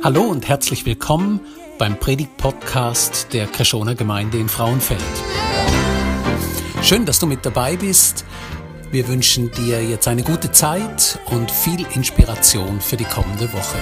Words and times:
Hallo 0.00 0.22
und 0.22 0.46
herzlich 0.48 0.86
willkommen 0.86 1.40
beim 1.76 1.98
Predigt-Podcast 1.98 3.32
der 3.32 3.48
Kreschoner 3.48 3.96
Gemeinde 3.96 4.38
in 4.38 4.48
Frauenfeld. 4.48 5.02
Schön, 6.82 7.04
dass 7.04 7.18
du 7.18 7.26
mit 7.26 7.44
dabei 7.44 7.76
bist. 7.76 8.24
Wir 8.92 9.08
wünschen 9.08 9.50
dir 9.50 9.82
jetzt 9.82 10.06
eine 10.06 10.22
gute 10.22 10.52
Zeit 10.52 11.18
und 11.32 11.50
viel 11.50 11.84
Inspiration 11.96 12.80
für 12.80 12.96
die 12.96 13.06
kommende 13.06 13.52
Woche. 13.52 13.78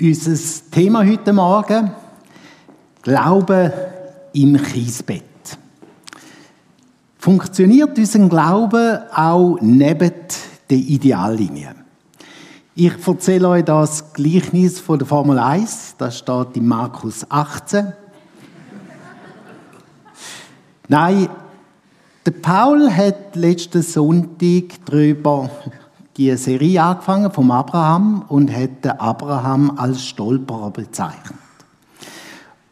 Unser 0.00 0.70
Thema 0.72 1.06
heute 1.06 1.32
Morgen: 1.32 1.92
Glaube 3.02 3.72
im 4.32 4.60
Kiesbett. 4.60 5.22
Funktioniert 7.16 7.96
unser 7.96 8.28
Glaube 8.28 9.06
auch 9.14 9.56
neben 9.60 10.12
der 10.74 10.80
Ideallinie? 10.80 11.74
Ich 12.74 13.06
erzähle 13.06 13.48
euch 13.48 13.64
das 13.64 14.12
Gleichnis 14.12 14.80
von 14.80 14.98
der 14.98 15.06
Formel 15.06 15.38
1. 15.38 15.94
Das 15.98 16.18
steht 16.18 16.56
in 16.56 16.66
Markus 16.66 17.24
18. 17.30 17.86
Nein, 20.88 21.28
der 22.26 22.32
Paul 22.32 22.90
hat 22.90 23.36
letzten 23.36 23.82
Sonntag 23.82 24.64
darüber 24.86 25.48
die 26.16 26.36
Serie 26.36 26.82
angefangen 26.82 27.30
vom 27.30 27.52
Abraham 27.52 28.24
und 28.28 28.52
hat 28.52 28.84
den 28.84 28.92
Abraham 28.92 29.78
als 29.78 30.04
Stolperer 30.04 30.70
bezeichnet. 30.70 31.38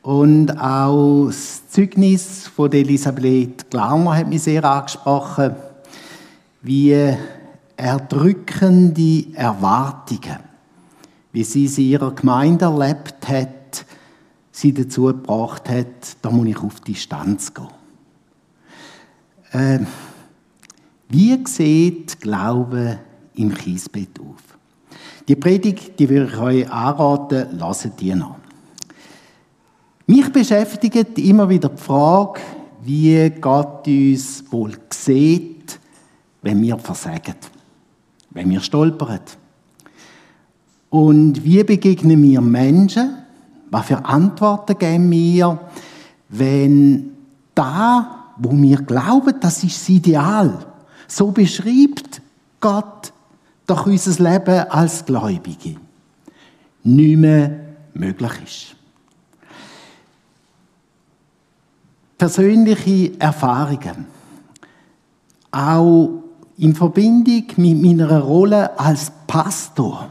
Und 0.02 0.50
auch 0.58 1.26
das 1.26 1.68
Zeugnis 1.68 2.48
von 2.48 2.72
Elisabeth 2.72 3.70
Glaumer 3.70 4.16
hat 4.16 4.28
mich 4.28 4.42
sehr 4.42 4.64
angesprochen, 4.64 5.54
wie 6.62 7.16
erdrückende 7.76 9.26
Erwartungen, 9.34 10.38
wie 11.32 11.44
sie 11.44 11.68
sie 11.68 11.90
ihrer 11.90 12.14
Gemeinde 12.14 12.66
erlebt 12.66 13.28
hat, 13.28 13.84
sie 14.50 14.72
dazu 14.72 15.04
gebracht 15.04 15.68
hat, 15.68 16.16
da 16.20 16.30
muss 16.30 16.46
ich 16.46 16.58
auf 16.58 16.80
die 16.80 16.92
Distanz 16.92 17.52
gehen. 17.52 17.68
Äh, 19.52 19.80
wie 21.08 21.42
sieht 21.46 22.20
Glaube 22.20 22.98
im 23.34 23.52
Kiesbett 23.54 24.20
auf? 24.20 24.58
Die 25.28 25.36
Predigt, 25.36 25.98
die 25.98 26.08
würde 26.08 26.32
ich 26.32 26.38
euch 26.38 26.70
anraten, 26.70 27.48
lasst 27.58 28.00
die 28.00 28.14
noch. 28.14 28.36
Mich 30.06 30.32
beschäftigt 30.32 31.18
immer 31.18 31.48
wieder 31.48 31.68
die 31.68 31.80
Frage, 31.80 32.40
wie 32.82 33.30
Gott 33.40 33.86
uns 33.86 34.44
wohl 34.50 34.72
sieht, 34.90 35.78
wenn 36.42 36.60
wir 36.60 36.78
versagen, 36.78 37.36
wenn 38.34 38.50
wir 38.50 38.60
stolpern. 38.60 39.20
Und 40.90 41.44
wie 41.44 41.62
begegnen 41.64 42.22
wir 42.22 42.40
Menschen? 42.40 43.18
Was 43.70 43.86
für 43.86 44.04
Antworten 44.04 44.76
geben 44.78 45.10
wir, 45.10 45.58
wenn 46.28 47.12
da, 47.54 48.32
wo 48.36 48.52
wir 48.52 48.78
glauben, 48.78 49.34
das 49.40 49.64
ist 49.64 49.80
das 49.80 49.88
Ideal, 49.88 50.66
so 51.08 51.30
beschreibt 51.30 52.20
Gott 52.60 53.12
doch 53.66 53.86
unser 53.86 54.22
Leben 54.22 54.68
als 54.68 55.04
Gläubige, 55.04 55.76
nicht 56.82 57.16
mehr 57.16 57.58
möglich 57.94 58.32
ist. 58.44 58.76
persönliche 62.22 63.18
Erfahrungen, 63.18 64.06
auch 65.50 66.21
in 66.58 66.74
Verbindung 66.74 67.44
mit 67.56 67.82
meiner 67.82 68.20
Rolle 68.20 68.78
als 68.78 69.12
Pastor, 69.26 70.08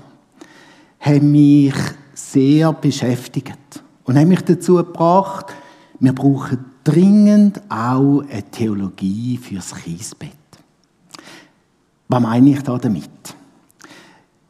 haben 0.99 1.31
mich 1.31 1.73
sehr 2.13 2.73
beschäftigt 2.73 3.83
und 4.03 4.17
haben 4.17 4.27
mich 4.27 4.41
dazu 4.41 4.75
gebracht, 4.75 5.47
wir 5.99 6.13
brauchen 6.13 6.65
dringend 6.83 7.61
auch 7.69 8.21
eine 8.21 8.43
Theologie 8.51 9.37
fürs 9.37 9.73
Kiesbett. 9.75 10.31
Was 12.07 12.21
meine 12.21 12.51
ich 12.51 12.61
da 12.61 12.77
damit? 12.77 13.09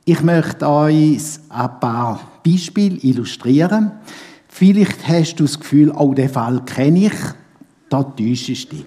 Ich 0.05 0.21
möchte 0.21 0.67
euch 0.67 1.21
ein 1.49 1.79
paar 1.79 2.19
Beispiele 2.45 2.97
illustrieren. 2.97 3.91
Vielleicht 4.47 5.07
hast 5.07 5.35
du 5.35 5.43
das 5.43 5.59
Gefühl, 5.59 5.91
oh, 5.91 6.13
den 6.13 6.29
Fall 6.29 6.63
kenne 6.65 7.05
ich 7.05 7.13
da 7.91 8.03
täuschst 8.03 8.71
du 8.71 8.75
dich. 8.75 8.85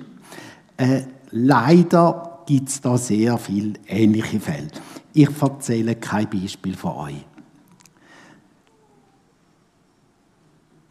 Äh, 0.77 1.03
leider 1.31 2.34
gibt 2.47 2.69
es 2.69 2.81
da 2.81 2.97
sehr 2.99 3.39
viele 3.39 3.75
ähnliche 3.87 4.41
Fälle. 4.41 4.69
Ich 5.13 5.31
erzähle 5.41 5.95
kein 5.95 6.29
Beispiel 6.29 6.75
von 6.75 6.93
euch. 6.93 7.27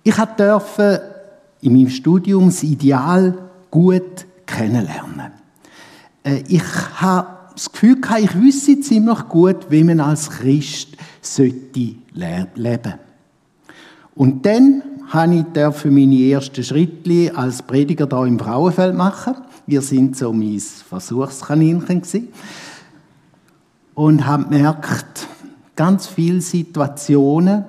Ich 0.03 0.15
durfte 0.15 1.01
in 1.61 1.73
meinem 1.73 1.89
Studium 1.89 2.47
das 2.47 2.63
Ideal 2.63 3.37
gut 3.71 4.25
kennenlernen. 4.45 5.31
Äh, 6.23 6.43
ich 6.47 6.63
habe 6.95 7.27
das 7.53 7.71
Gefühl, 7.71 7.97
ich 8.19 8.35
wüsste 8.35 8.79
ziemlich 8.79 9.19
gut, 9.29 9.67
wie 9.69 9.83
man 9.83 9.99
als 9.99 10.29
Christ 10.29 10.97
sollte 11.21 11.95
leben 12.13 12.93
Und 14.15 14.45
dann 14.45 14.83
durfte 15.53 15.87
ich 15.87 15.93
meine 15.93 16.29
ersten 16.31 16.63
Schritte 16.63 17.35
als 17.35 17.61
Prediger 17.61 18.07
hier 18.09 18.27
im 18.27 18.39
Frauenfeld 18.39 18.95
machen. 18.95 19.35
Wir 19.65 19.81
sind 19.81 20.17
so 20.17 20.33
mein 20.33 20.59
Versuchskaninchen 20.59 22.01
gewesen. 22.01 22.27
und 23.95 24.25
haben 24.25 24.49
gemerkt, 24.49 25.27
ganz 25.75 26.07
viele 26.07 26.41
Situationen, 26.41 27.65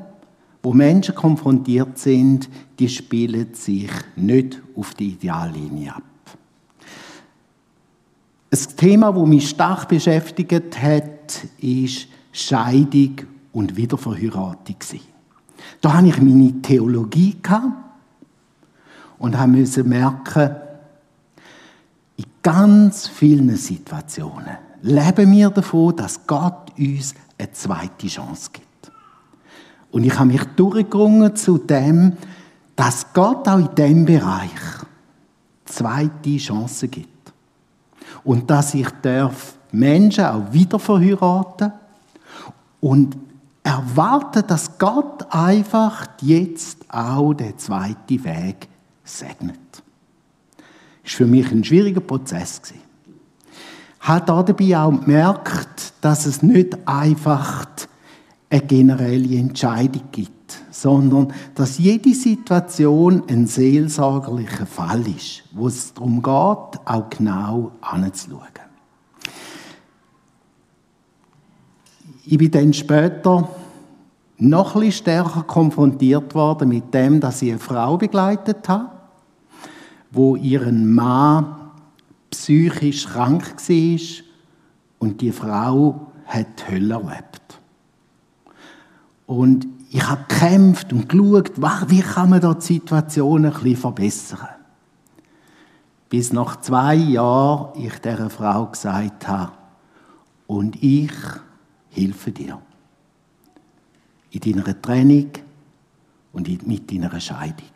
wo 0.62 0.72
Menschen 0.72 1.14
konfrontiert 1.14 1.98
sind, 1.98 2.48
die 2.78 2.88
spielen 2.88 3.52
sich 3.54 3.90
nicht 4.16 4.62
auf 4.76 4.94
die 4.94 5.10
Ideallinie 5.10 5.94
ab. 5.94 6.02
Ein 8.50 8.76
Thema, 8.76 9.12
das 9.12 9.26
mich 9.26 9.50
stark 9.50 9.88
beschäftigt 9.88 10.80
hat, 10.80 11.44
ist 11.58 12.08
Scheidung 12.32 13.16
und 13.52 13.76
Wiederverheiratung. 13.76 14.76
Da 15.80 15.94
habe 15.94 16.08
ich 16.08 16.20
meine 16.20 16.62
Theologie 16.62 17.36
und 19.18 19.46
musste 19.48 19.84
merken, 19.84 20.56
ganz 22.44 23.08
vielen 23.08 23.56
Situationen 23.56 24.58
leben 24.82 25.32
wir 25.32 25.50
davon, 25.50 25.96
dass 25.96 26.24
Gott 26.26 26.70
uns 26.78 27.14
eine 27.38 27.50
zweite 27.50 28.06
Chance 28.06 28.50
gibt. 28.52 28.92
Und 29.90 30.04
ich 30.04 30.16
habe 30.16 30.26
mich 30.26 30.44
durchgerungen 30.56 31.34
zu 31.34 31.58
dem, 31.58 32.12
dass 32.76 33.12
Gott 33.12 33.48
auch 33.48 33.58
in 33.58 33.74
diesem 33.74 34.04
Bereich 34.04 34.50
zweite 35.64 36.36
Chancen 36.36 36.90
gibt. 36.90 37.32
Und 38.24 38.50
dass 38.50 38.74
ich 38.74 38.90
darf 39.02 39.56
Menschen 39.72 40.24
auch 40.24 40.52
wieder 40.52 40.78
verheiraten 40.78 41.72
und 42.80 43.16
erwarten, 43.62 44.46
dass 44.46 44.78
Gott 44.78 45.26
einfach 45.32 46.06
jetzt 46.20 46.84
auch 46.92 47.32
den 47.32 47.56
zweiten 47.56 48.22
Weg 48.24 48.68
segnet. 49.02 49.83
War 51.04 51.10
für 51.10 51.26
mich 51.26 51.50
ein 51.52 51.62
schwieriger 51.62 52.00
Prozess. 52.00 52.62
Ich 52.64 54.08
habe 54.08 54.26
dabei 54.26 54.78
auch 54.78 54.90
gemerkt, 54.90 55.92
dass 56.00 56.26
es 56.26 56.42
nicht 56.42 56.76
einfach 56.86 57.66
eine 58.50 58.60
generelle 58.62 59.36
Entscheidung 59.36 60.02
gibt, 60.12 60.58
sondern 60.70 61.32
dass 61.54 61.78
jede 61.78 62.14
Situation 62.14 63.22
ein 63.28 63.46
seelsorgerlicher 63.46 64.66
Fall 64.66 65.06
ist, 65.06 65.44
wo 65.52 65.66
es 65.66 65.92
darum 65.92 66.22
geht, 66.22 66.26
auch 66.26 67.10
genau 67.10 67.72
anzuschauen. 67.80 68.42
Ich 72.26 72.38
bin 72.38 72.50
dann 72.50 72.72
später 72.72 73.48
noch 74.38 74.76
ein 74.76 74.92
stärker 74.92 75.42
konfrontiert 75.42 76.34
worden 76.34 76.70
mit 76.70 76.92
dem, 76.94 77.20
dass 77.20 77.42
ich 77.42 77.50
eine 77.50 77.58
Frau 77.58 77.96
begleitet 77.98 78.68
habe, 78.68 78.93
wo 80.14 80.36
ihren 80.36 80.94
Mann 80.94 81.70
psychisch 82.30 83.06
krank 83.06 83.56
war 83.56 84.24
und 84.98 85.20
die 85.20 85.32
Frau 85.32 86.12
hat 86.26 86.46
die 86.58 86.72
Hölle 86.72 86.94
erlebt. 86.94 87.60
Und 89.26 89.66
ich 89.90 90.08
habe 90.08 90.24
gekämpft 90.28 90.92
und 90.92 91.08
geschaut, 91.08 91.52
wie 91.88 92.00
kann 92.00 92.30
man 92.30 92.40
da 92.40 92.54
die 92.54 92.64
Situation 92.64 93.44
ein 93.44 93.52
bisschen 93.52 93.76
verbessern. 93.76 94.48
Bis 96.08 96.32
nach 96.32 96.60
zwei 96.60 96.94
Jahren 96.94 97.80
ich 97.80 97.98
dieser 97.98 98.30
Frau 98.30 98.66
gesagt 98.66 99.26
habe, 99.28 99.52
und 100.46 100.82
ich 100.82 101.12
helfe 101.90 102.32
dir. 102.32 102.60
In 104.30 104.40
deiner 104.40 104.80
Trennung 104.80 105.30
und 106.32 106.66
mit 106.66 106.90
deiner 106.92 107.18
Scheidung. 107.20 107.73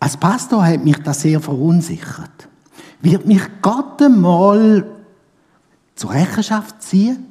Als 0.00 0.16
Pastor 0.16 0.64
hat 0.64 0.84
mich 0.84 0.98
das 0.98 1.22
sehr 1.22 1.40
verunsichert. 1.40 2.48
Wird 3.00 3.26
mich 3.26 3.42
Gott 3.62 4.00
einmal 4.00 4.86
zur 5.94 6.10
Rechenschaft 6.10 6.82
ziehen? 6.82 7.26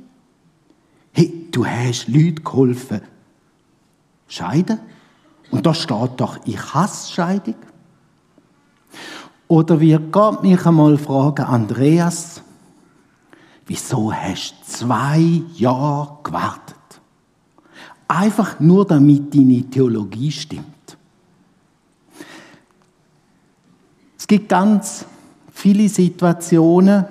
Hey, 1.12 1.48
du 1.52 1.66
hast 1.66 2.08
Leuten 2.08 2.44
geholfen, 2.44 3.02
scheiden? 4.28 4.80
Und 5.50 5.66
da 5.66 5.74
steht 5.74 6.12
doch, 6.18 6.40
ich 6.46 6.74
hasse 6.74 7.12
Scheidung. 7.12 7.56
Oder 9.48 9.80
wir 9.80 10.00
Gott 10.00 10.44
mich 10.44 10.66
einmal 10.66 10.98
fragen, 10.98 11.46
Andreas, 11.46 12.42
wieso 13.66 14.14
hast 14.14 14.56
du 14.60 14.66
zwei 14.66 15.42
Jahre 15.56 16.18
gewartet? 16.24 16.75
Einfach 18.10 18.60
nur, 18.60 18.86
damit 18.86 19.34
deine 19.34 19.64
Theologie 19.64 20.31
stimmt. 20.31 20.77
Es 24.30 24.36
gibt 24.36 24.50
ganz 24.50 25.06
viele 25.54 25.88
Situationen, 25.88 27.06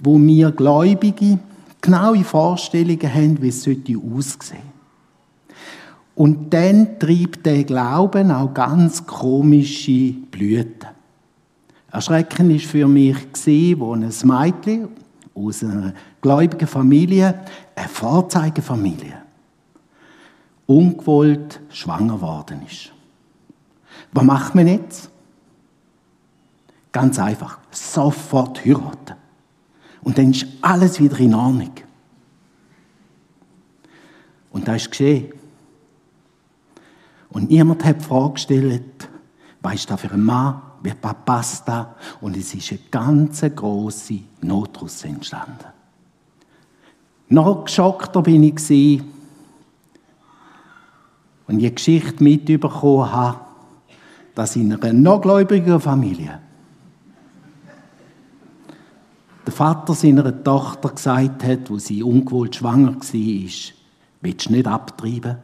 wo 0.00 0.18
wir 0.18 0.50
Gläubige 0.50 1.38
genaue 1.80 2.24
Vorstellungen 2.24 3.14
haben, 3.14 3.40
wie 3.40 3.50
es 3.50 3.60
aussehen 3.68 4.18
sollte. 4.18 4.56
Und 6.16 6.52
dann 6.52 6.98
treibt 6.98 7.46
der 7.46 7.62
Glauben 7.62 8.32
auch 8.32 8.52
ganz 8.52 9.06
komische 9.06 10.10
Blüten. 10.32 10.88
Erschreckend 11.92 12.50
war 12.50 12.58
für 12.58 12.88
mich, 12.88 13.16
wo 13.78 13.94
ein 13.94 14.00
Mädchen 14.00 14.88
aus 15.36 15.62
einer 15.62 15.94
gläubigen 16.20 16.66
Familie, 16.66 17.42
eine 17.76 17.88
Vorzeigefamilie, 17.88 19.22
ungewollt 20.66 21.60
schwanger 21.68 22.20
worden 22.20 22.62
ist. 22.68 22.90
Was 24.10 24.24
macht 24.24 24.56
man 24.56 24.66
jetzt? 24.66 25.13
Ganz 26.94 27.18
einfach, 27.18 27.58
sofort 27.72 28.64
heiraten. 28.64 29.16
Und 30.04 30.16
dann 30.16 30.30
ist 30.30 30.46
alles 30.62 31.00
wieder 31.00 31.18
in 31.18 31.34
Ordnung. 31.34 31.72
Und 34.52 34.68
das 34.68 34.82
ist 34.82 34.90
geschehen. 34.90 35.32
Und 37.30 37.50
niemand 37.50 37.84
hat 37.84 38.00
die 38.00 38.04
Frage 38.04 38.34
gestellt, 38.34 39.08
was 39.60 39.74
ist 39.74 39.90
das 39.90 40.00
für 40.00 40.12
ein 40.12 40.22
Mann, 40.22 40.62
wie 40.84 40.92
passt 40.94 41.66
das? 41.66 41.86
Und 42.20 42.36
es 42.36 42.54
ist 42.54 42.70
eine 42.70 42.80
ganz 42.92 43.44
grosse 43.56 44.20
Not 44.42 44.76
daraus 44.76 45.02
entstanden. 45.02 45.66
Noch 47.30 47.64
geschockter 47.64 48.22
bin 48.22 48.44
ich, 48.44 49.02
und 51.48 51.58
die 51.58 51.74
Geschichte 51.74 52.22
mitbekommen 52.22 53.10
habe, 53.10 53.40
dass 54.36 54.54
in 54.54 54.72
einer 54.72 54.92
noch 54.92 55.20
gläubigen 55.20 55.80
Familie 55.80 56.43
der 59.46 59.52
Vater 59.52 59.94
seiner 59.94 60.42
Tochter 60.42 60.90
gesagt 60.90 61.44
hat, 61.44 61.70
wo 61.70 61.78
sie 61.78 62.02
ungewollt 62.02 62.56
schwanger 62.56 62.94
war, 62.94 63.00
willst 63.02 64.48
du 64.48 64.52
nicht 64.52 64.66
abtreiben? 64.66 65.36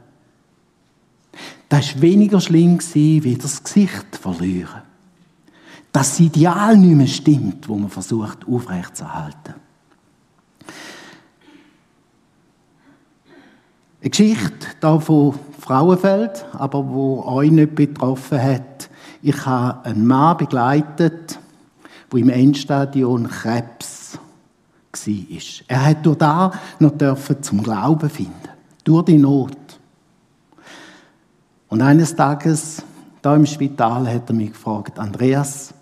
Das 1.69 1.95
war 1.95 2.03
weniger 2.03 2.41
schlimm, 2.41 2.79
wie 2.95 3.37
das 3.37 3.63
Gesicht 3.63 4.17
verlieren. 4.17 4.83
Dass 5.93 6.11
das 6.11 6.21
Ideal 6.21 6.77
nicht 6.77 6.97
mehr 6.97 7.07
stimmt, 7.07 7.69
wo 7.69 7.77
man 7.77 7.91
versucht 7.91 8.47
aufrechtzuerhalten. 8.47 9.55
Eine 14.01 14.11
Geschichte 14.11 14.67
hier 14.81 15.01
von 15.01 15.35
Frauenfeld, 15.59 16.47
aber 16.53 16.89
wo 16.89 17.23
euch 17.25 17.51
nicht 17.51 17.75
betroffen 17.75 18.43
hat. 18.43 18.89
Ich 19.21 19.45
habe 19.45 19.85
einen 19.85 20.07
Mann 20.07 20.39
begleitet, 20.39 21.39
wo 22.11 22.17
im 22.17 22.29
Endstadion 22.29 23.29
Krebs 23.29 24.19
war. 24.93 25.41
Er 25.69 25.87
hat 25.87 26.05
durch 26.05 26.19
da 26.19 26.53
noch 26.79 26.97
dürfen 26.97 27.43
zum 27.43 27.63
Glauben 27.63 28.11
finden, 28.11 28.49
durch 28.85 29.05
die 29.05 29.19
Not. 29.19 29.57
Und 31.69 31.83
eines 31.83 32.17
Tages 32.17 32.83
da 33.23 33.37
im 33.37 33.47
Spital 33.47 34.13
hat 34.13 34.29
er 34.29 34.35
mich 34.35 34.53
gefragt, 34.53 34.99
Andreas, 34.99 35.73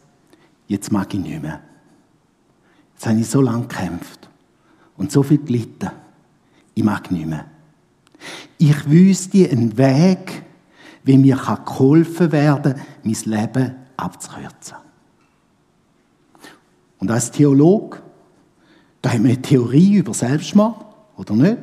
jetzt 0.67 0.93
mag 0.93 1.13
ich 1.15 1.21
nicht 1.21 1.41
mehr. 1.41 1.61
Jetzt 2.95 3.07
habe 3.07 3.21
ich 3.21 3.29
so 3.29 3.41
lange 3.41 3.63
gekämpft 3.67 4.29
und 4.97 5.13
so 5.13 5.23
viel 5.23 5.39
gelitten. 5.39 5.91
Ich 6.75 6.85
mag 6.85 7.11
nicht 7.11 7.27
mehr. 7.27 7.47
Ich 8.59 8.91
wüsste 8.91 9.49
einen 9.49 9.79
Weg, 9.79 10.43
wie 11.05 11.17
mir 11.17 11.37
geholfen 11.65 12.33
werden 12.33 12.75
kann, 12.75 12.83
mein 13.05 13.17
Leben 13.25 13.75
abzukürzen. 13.97 14.77
Und 16.99 17.11
als 17.11 17.31
Theologe, 17.31 17.99
da 19.00 19.12
haben 19.12 19.25
wir 19.25 19.33
eine 19.33 19.43
Theorie 19.43 19.97
über 19.97 20.15
Selbstmord, 20.15 20.85
oder 21.17 21.35
nicht? 21.35 21.59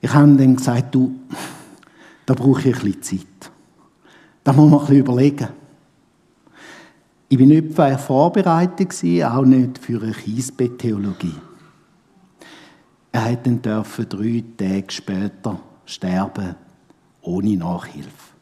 Ich 0.00 0.12
habe 0.12 0.36
dann 0.36 0.56
gesagt, 0.56 0.94
du, 0.94 1.14
da 2.24 2.34
brauche 2.34 2.60
ich 2.60 2.66
ein 2.66 2.92
bisschen 2.92 3.02
Zeit. 3.02 3.50
Da 4.44 4.52
muss 4.52 4.70
man 4.70 4.80
ein 4.80 4.86
bisschen 4.86 5.00
überlegen. 5.00 5.48
Ich 7.28 7.38
war 7.38 7.46
nicht 7.46 8.00
vorbereitet, 8.00 8.92
auch 9.24 9.44
nicht 9.44 9.78
für 9.78 10.00
eine 10.02 10.12
Kiesbett-Theologie. 10.12 11.34
Er 13.12 13.36
durfte 13.36 14.06
dann 14.06 14.08
drei 14.08 14.44
Tage 14.56 14.84
später 14.90 15.60
sterben, 15.84 16.54
ohne 17.22 17.56
Nachhilfe. 17.56 18.34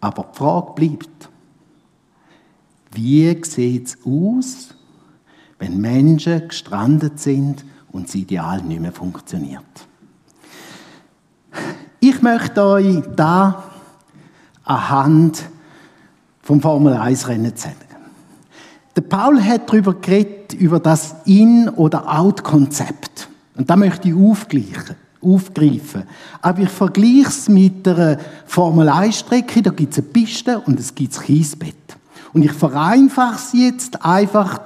Aber 0.00 0.28
die 0.32 0.38
Frage 0.38 0.72
bleibt, 0.74 1.28
wie 2.96 3.38
sieht 3.44 3.86
es 3.86 3.98
aus, 4.04 4.74
wenn 5.58 5.80
Menschen 5.80 6.48
gestrandet 6.48 7.20
sind 7.20 7.64
und 7.92 8.08
das 8.08 8.14
Ideal 8.14 8.62
nicht 8.62 8.80
mehr 8.80 8.92
funktioniert? 8.92 9.62
Ich 12.00 12.22
möchte 12.22 12.64
euch 12.64 13.02
da 13.14 13.64
anhand 14.64 15.42
vom 16.42 16.60
Formel 16.60 16.94
1 16.94 17.28
Rennen 17.28 17.54
zeigen. 17.56 17.76
Der 18.94 19.02
Paul 19.02 19.42
hat 19.42 19.68
darüber 19.68 19.94
geredet, 19.94 20.54
über 20.54 20.80
das 20.80 21.16
In- 21.26 21.68
oder 21.68 22.18
Out-Konzept. 22.18 23.28
Und 23.56 23.68
da 23.68 23.76
möchte 23.76 24.08
ich 24.08 24.14
aufgleichen 24.14 24.96
aufgreifen. 25.26 26.04
Aber 26.40 26.62
ich 26.62 26.68
vergleiche 26.68 27.28
es 27.28 27.48
mit 27.48 27.86
einer 27.88 28.18
Formel-1-Strecke. 28.46 29.62
Da 29.62 29.70
gibt 29.70 29.92
es 29.92 29.98
eine 29.98 30.06
Piste 30.08 30.60
und 30.60 30.78
es 30.78 30.94
gibt 30.94 31.16
ein 31.16 31.24
Kiesbett. 31.24 31.85
Und 32.36 32.42
ich 32.42 32.52
vereinfache 32.52 33.36
es 33.36 33.52
jetzt 33.54 34.04
einfach. 34.04 34.60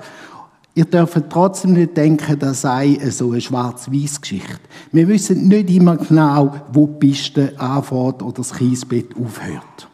Ihr 0.74 0.86
dürft 0.86 1.30
trotzdem 1.30 1.74
nicht 1.74 1.96
denken, 1.96 2.36
das 2.36 2.62
sei 2.62 2.98
so 3.10 3.30
eine 3.30 3.40
Schwarz-Weiß-Geschichte. 3.40 4.58
Wir 4.90 5.06
wissen 5.06 5.46
nicht 5.46 5.70
immer 5.70 5.96
genau, 5.96 6.52
wo 6.72 6.88
die 6.88 7.06
Piste 7.06 7.54
anfängt 7.60 8.24
oder 8.24 8.32
das 8.32 8.52
Kiesbett 8.52 9.14
aufhört. 9.16 9.88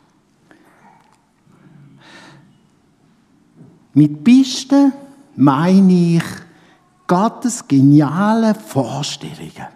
Mit 3.92 4.24
Piste 4.24 4.92
meine 5.34 6.16
ich 6.16 6.24
Gottes 7.06 7.68
geniale 7.68 8.54
Vorstellungen. 8.54 9.68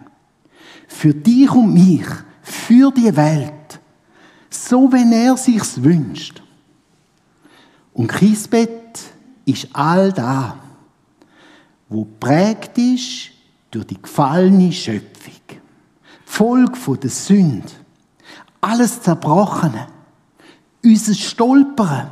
Für 0.87 1.13
dich 1.13 1.51
und 1.51 1.71
mich, 1.71 2.07
für 2.41 2.89
die 2.89 3.15
Welt. 3.15 3.79
So, 4.49 4.91
wenn 4.91 5.11
er 5.11 5.37
sich's 5.37 5.83
wünscht. 5.83 6.41
Und 7.93 8.07
Kiesbett 8.07 8.99
ist 9.45 9.67
all 9.73 10.13
da, 10.13 10.57
wo 11.89 12.05
prägt 12.05 12.77
ist 12.77 13.31
durch 13.69 13.87
die 13.87 14.01
gefallene 14.01 14.71
Schöpfung. 14.71 15.33
Die 15.49 15.59
Folge 16.25 16.75
von 16.75 16.99
der 16.99 17.09
Sünde. 17.09 17.67
Alles 18.61 19.01
Zerbrochene. 19.01 19.87
Unser 20.83 21.13
Stolpern. 21.13 22.11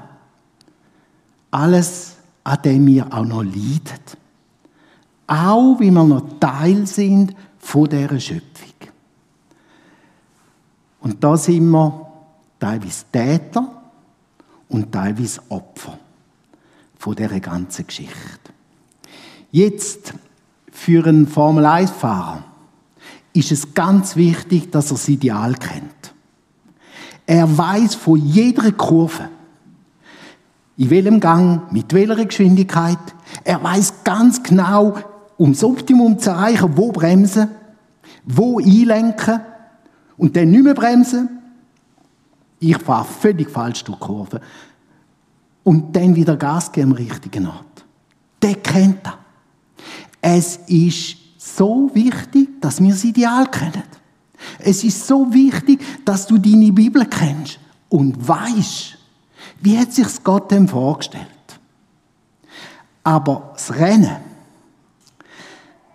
Alles, 1.51 2.17
an 2.43 2.61
dem 2.63 2.85
wir 2.87 3.13
auch 3.13 3.25
noch 3.25 3.43
leiden. 3.43 3.99
Auch, 5.27 5.79
wie 5.79 5.91
wir 5.91 6.03
noch 6.03 6.39
Teil 6.39 6.85
sind 6.85 7.35
von 7.59 7.87
dieser 7.87 8.19
Schöpfung. 8.19 8.69
Und 11.01 11.23
da 11.23 11.37
sind 11.37 11.69
wir 11.69 12.07
teilweise 12.59 13.05
Täter 13.11 13.78
und 14.69 14.91
teilweise 14.91 15.41
Opfer 15.49 15.99
von 16.97 17.15
dieser 17.15 17.39
ganzen 17.39 17.87
Geschichte. 17.87 18.13
Jetzt, 19.51 20.13
für 20.71 21.05
einen 21.05 21.27
Formel-1-Fahrer 21.27 22.43
ist 23.33 23.51
es 23.51 23.73
ganz 23.73 24.15
wichtig, 24.15 24.71
dass 24.71 24.91
er 24.91 24.93
das 24.93 25.09
Ideal 25.09 25.55
kennt. 25.55 26.13
Er 27.25 27.57
weiß 27.57 27.95
von 27.95 28.17
jeder 28.17 28.71
Kurve, 28.71 29.29
in 30.77 30.89
welchem 30.89 31.19
Gang, 31.19 31.71
mit 31.71 31.93
welcher 31.93 32.25
Geschwindigkeit. 32.25 32.97
Er 33.43 33.61
weiß 33.61 34.03
ganz 34.03 34.41
genau, 34.41 34.97
um 35.37 35.53
das 35.53 35.63
Optimum 35.63 36.19
zu 36.19 36.29
erreichen, 36.29 36.71
wo 36.75 36.91
bremsen, 36.91 37.49
wo 38.23 38.59
einlenken 38.59 39.41
und 40.17 40.35
dann 40.35 40.51
nicht 40.51 40.63
mehr 40.63 40.73
bremsen 40.73 41.38
ich 42.59 42.77
fahre 42.77 43.05
völlig 43.05 43.49
falsch 43.49 43.83
durch 43.83 43.99
die 43.99 44.05
Kurve. 44.05 44.41
Und 45.63 45.95
dann 45.95 46.15
wieder 46.15 46.35
Gas 46.37 46.71
geben 46.71 46.91
am 46.91 46.97
richtigen 46.97 47.47
Ort. 47.47 47.65
der 48.41 48.55
kennt 48.55 49.05
das. 49.05 49.13
Es 50.21 50.57
ist 50.67 51.17
so 51.37 51.89
wichtig, 51.93 52.61
dass 52.61 52.81
wir 52.81 52.91
das 52.91 53.03
Ideal 53.03 53.49
kennen. 53.49 53.83
Es 54.59 54.83
ist 54.83 55.05
so 55.05 55.31
wichtig, 55.33 55.81
dass 56.05 56.27
du 56.27 56.37
deine 56.37 56.71
Bibel 56.71 57.05
kennst 57.05 57.59
und 57.89 58.27
weißt, 58.27 58.97
wie 59.61 59.77
hat 59.77 59.91
sich 59.91 60.23
Gott 60.23 60.51
dem 60.51 60.67
vorgestellt. 60.67 61.27
Aber 63.03 63.51
das 63.53 63.73
Rennen 63.75 64.17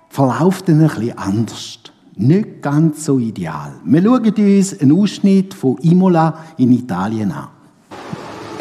verläuft 0.08 0.68
dann 0.68 0.82
ein 0.82 0.88
bisschen 0.88 1.18
anders. 1.18 1.78
Nicht 2.16 2.62
ganz 2.62 3.04
so 3.04 3.18
ideal. 3.18 3.74
Wir 3.84 4.02
schauen 4.02 4.24
uns 4.24 4.80
einen 4.80 4.92
Ausschnitt 4.92 5.52
von 5.54 5.78
Imola 5.78 6.38
in 6.58 6.72
Italien 6.72 7.32
an. 7.32 7.48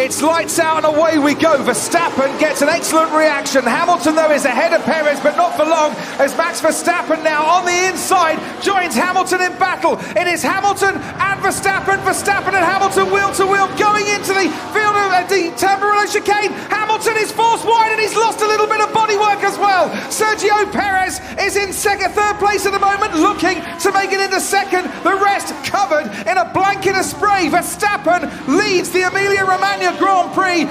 It's 0.03 0.21
lights 0.21 0.59
out 0.59 0.83
and 0.83 0.97
away 0.97 1.17
we 1.17 1.33
go. 1.33 1.55
Verstappen 1.63 2.37
gets 2.37 2.61
an 2.61 2.67
excellent 2.67 3.13
reaction. 3.13 3.63
Hamilton, 3.63 4.15
though, 4.15 4.31
is 4.31 4.43
ahead 4.43 4.73
of 4.73 4.83
Perez, 4.83 5.17
but 5.21 5.37
not 5.37 5.55
for 5.55 5.63
long, 5.63 5.95
as 6.19 6.35
Max 6.35 6.59
Verstappen 6.59 7.23
now 7.23 7.45
on 7.47 7.63
the 7.63 7.87
inside 7.87 8.35
joins 8.61 8.95
Hamilton 8.95 9.39
in 9.39 9.55
battle. 9.55 9.95
It 10.19 10.27
is 10.27 10.43
Hamilton 10.43 10.99
and 10.99 11.39
Verstappen, 11.39 12.03
Verstappen 12.03 12.51
and 12.51 12.67
Hamilton 12.67 13.15
wheel 13.15 13.31
to 13.39 13.47
wheel 13.47 13.71
going 13.79 14.03
into 14.11 14.35
the 14.35 14.51
field 14.75 14.91
of 14.91 15.07
uh, 15.07 15.23
the 15.31 15.55
Tamburello 15.55 16.03
chicane. 16.11 16.51
Hamilton 16.67 17.15
is 17.23 17.31
forced 17.31 17.63
wide 17.63 17.95
and 17.95 18.01
he's 18.01 18.15
lost 18.19 18.41
a 18.43 18.47
little 18.47 18.67
bit 18.67 18.81
of 18.83 18.91
bodywork 18.91 19.39
as 19.39 19.57
well. 19.57 19.87
Sergio 20.11 20.67
Perez 20.75 21.23
is 21.39 21.55
in 21.55 21.71
second, 21.71 22.11
third 22.11 22.35
place 22.43 22.65
at 22.65 22.73
the 22.75 22.83
moment, 22.83 23.15
looking 23.15 23.63
to 23.79 23.89
make 23.93 24.11
it 24.11 24.19
into 24.19 24.41
second. 24.41 24.83
The 25.07 25.15
rest 25.15 25.55
covered 25.63 26.11
in 26.27 26.35
a 26.35 26.51
blanket 26.51 26.99
of 26.99 27.05
spray. 27.05 27.47
Verstappen 27.47 28.27
leads 28.51 28.91
the 28.91 29.07
Emilia 29.07 29.45
Romagna 29.47 29.92
Grand 29.97 30.33
Prix 30.33 30.65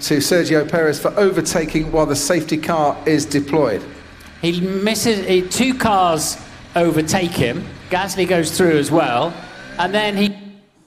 to 0.00 0.18
Sergio 0.18 0.68
Perez 0.68 1.00
for 1.00 1.08
overtaking 1.18 1.90
while 1.90 2.06
the 2.06 2.16
safety 2.16 2.56
car 2.56 2.96
is 3.06 3.24
deployed. 3.24 3.82
He 4.42 4.60
misses 4.60 5.26
he, 5.26 5.42
two 5.42 5.74
cars 5.74 6.36
overtake 6.76 7.30
him. 7.30 7.64
Gasly 7.90 8.28
goes 8.28 8.56
through 8.56 8.78
as 8.78 8.90
well, 8.90 9.32
and 9.78 9.94
then 9.94 10.16
he. 10.16 10.36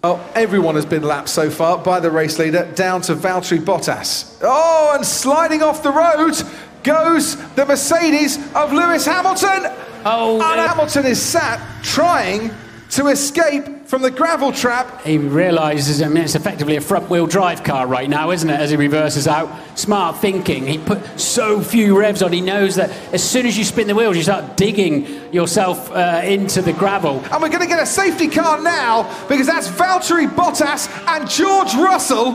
Oh, 0.04 0.24
everyone 0.36 0.76
has 0.76 0.86
been 0.86 1.02
lapped 1.02 1.30
so 1.30 1.50
far 1.50 1.80
by 1.80 2.00
the 2.00 2.12
race 2.12 2.38
leader, 2.38 2.72
down 2.76 3.02
to 3.02 3.16
Valtteri 3.16 3.58
Bottas. 3.58 4.40
Oh, 4.44 4.92
and 4.96 5.06
sliding 5.06 5.64
off 5.64 5.82
the 5.82 5.92
road 5.92 6.36
goes 6.84 7.36
the 7.56 7.66
Mercedes 7.66 8.38
of 8.54 8.72
Lewis 8.72 9.06
Hamilton. 9.06 9.72
Oh, 10.06 10.36
and 10.36 10.60
uh, 10.60 10.68
Hamilton 10.68 11.06
is 11.08 11.22
sat 11.22 11.60
trying 11.84 12.52
to 12.92 13.08
escape 13.08 13.66
from 13.88 14.02
the 14.02 14.12
gravel 14.12 14.52
trap. 14.52 15.02
He 15.04 15.18
realises, 15.18 16.02
I 16.02 16.10
mean, 16.10 16.24
it's 16.24 16.36
effectively 16.36 16.76
a 16.76 16.82
front 16.82 17.10
wheel 17.10 17.26
drive 17.26 17.64
car 17.64 17.88
right 17.88 18.10
now, 18.10 18.32
isn't 18.32 18.50
it, 18.50 18.60
as 18.60 18.70
he 18.70 18.76
reverses 18.76 19.28
out? 19.28 19.50
Smart 19.78 20.18
thinking. 20.18 20.68
He 20.68 20.78
put 20.78 21.20
so 21.20 21.62
few 21.62 21.98
revs 21.98 22.22
on, 22.22 22.34
he 22.34 22.42
knows 22.42 22.76
that 22.76 22.92
as 23.14 23.24
soon 23.24 23.46
as 23.46 23.58
you 23.58 23.64
spin 23.64 23.88
the 23.88 23.96
wheels, 23.96 24.18
you 24.18 24.24
start 24.24 24.58
digging 24.58 25.34
yourself 25.34 25.90
uh, 25.92 26.22
into 26.24 26.62
the 26.62 26.74
gravel. 26.74 27.24
And 27.32 27.42
we're 27.42 27.50
going 27.50 27.62
to 27.62 27.68
get 27.68 27.82
a 27.82 27.86
safety 27.86 28.28
car 28.28 28.62
now 28.62 29.04
because 29.28 29.48
that's 29.48 29.70
Valtteri 29.70 30.28
Bottas 30.28 30.90
and 31.08 31.30
George 31.30 31.74
Russell 31.76 32.34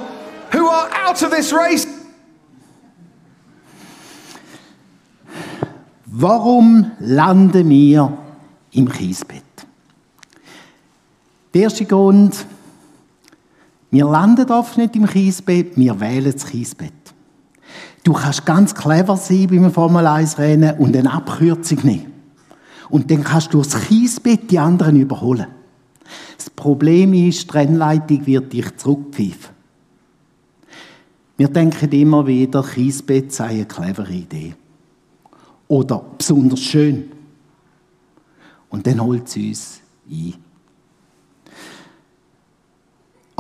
who 0.53 0.67
are 0.67 0.91
out 0.93 1.23
of 1.23 1.31
this 1.31 1.53
race. 1.53 1.87
Warum 6.15 6.93
landen 7.01 7.71
wir 7.71 8.19
im 8.73 8.89
Kiesbett? 8.89 9.52
Der 11.55 11.63
erste 11.63 11.85
Grund, 11.85 12.47
wir 13.91 14.07
landen 14.07 14.51
oft 14.51 14.79
nicht 14.79 14.97
im 14.97 15.07
Kiesbett, 15.07 15.77
wir 15.77 16.01
wählen 16.01 16.33
das 16.33 16.47
Kiesbett. 16.47 16.93
Du 18.05 18.15
kannst 18.15 18.47
ganz 18.47 18.75
clever 18.75 19.17
sein 19.17 19.49
beim 19.49 19.71
Formel 19.71 20.07
1 20.07 20.39
Rennen 20.39 20.79
und 20.79 20.97
eine 20.97 21.13
Abkürzung 21.13 21.79
nehmen. 21.85 22.13
Und 22.89 23.11
dann 23.11 23.23
kannst 23.23 23.55
du 23.55 23.59
das 23.59 23.79
Kiesbett 23.87 24.51
die 24.51 24.59
anderen 24.59 24.97
überholen. 24.97 25.47
Das 26.37 26.51
Problem 26.51 27.15
ist, 27.15 27.51
die 27.51 27.57
Rennleitung 27.57 28.27
wird 28.27 28.53
dich 28.53 28.77
zurückpfeifen. 28.77 29.53
Wir 31.37 31.49
denken 31.49 31.91
immer 31.93 32.27
wieder, 32.27 32.63
Kiesbett 32.63 33.33
sei 33.33 33.49
eine 33.49 33.67
clevere 33.67 34.13
Idee. 34.13 34.55
Oder 35.69 36.05
besonders 36.19 36.61
schön. 36.61 37.11
Und 38.69 38.87
dann 38.87 39.03
holt 39.03 39.29
es 39.29 39.37
uns 39.37 39.81
ein. 40.11 40.35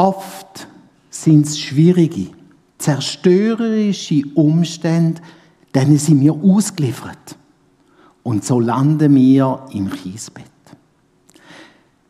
Oft 0.02 0.66
sind 1.10 1.46
es 1.46 1.60
schwierige, 1.60 2.32
zerstörerische 2.76 4.24
Umstände, 4.34 5.22
denen 5.72 5.96
sind 5.96 6.20
wir 6.20 6.34
ausgeliefert. 6.34 7.36
Und 8.24 8.44
so 8.44 8.58
landen 8.58 9.14
wir 9.14 9.64
im 9.72 9.88
Kiesbett. 9.88 10.50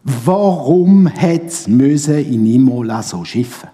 Warum 0.05 1.07
hat 1.07 1.45
es 1.45 1.67
in 1.67 2.47
Imola 2.47 3.03
so 3.03 3.27
schiffen? 3.27 3.69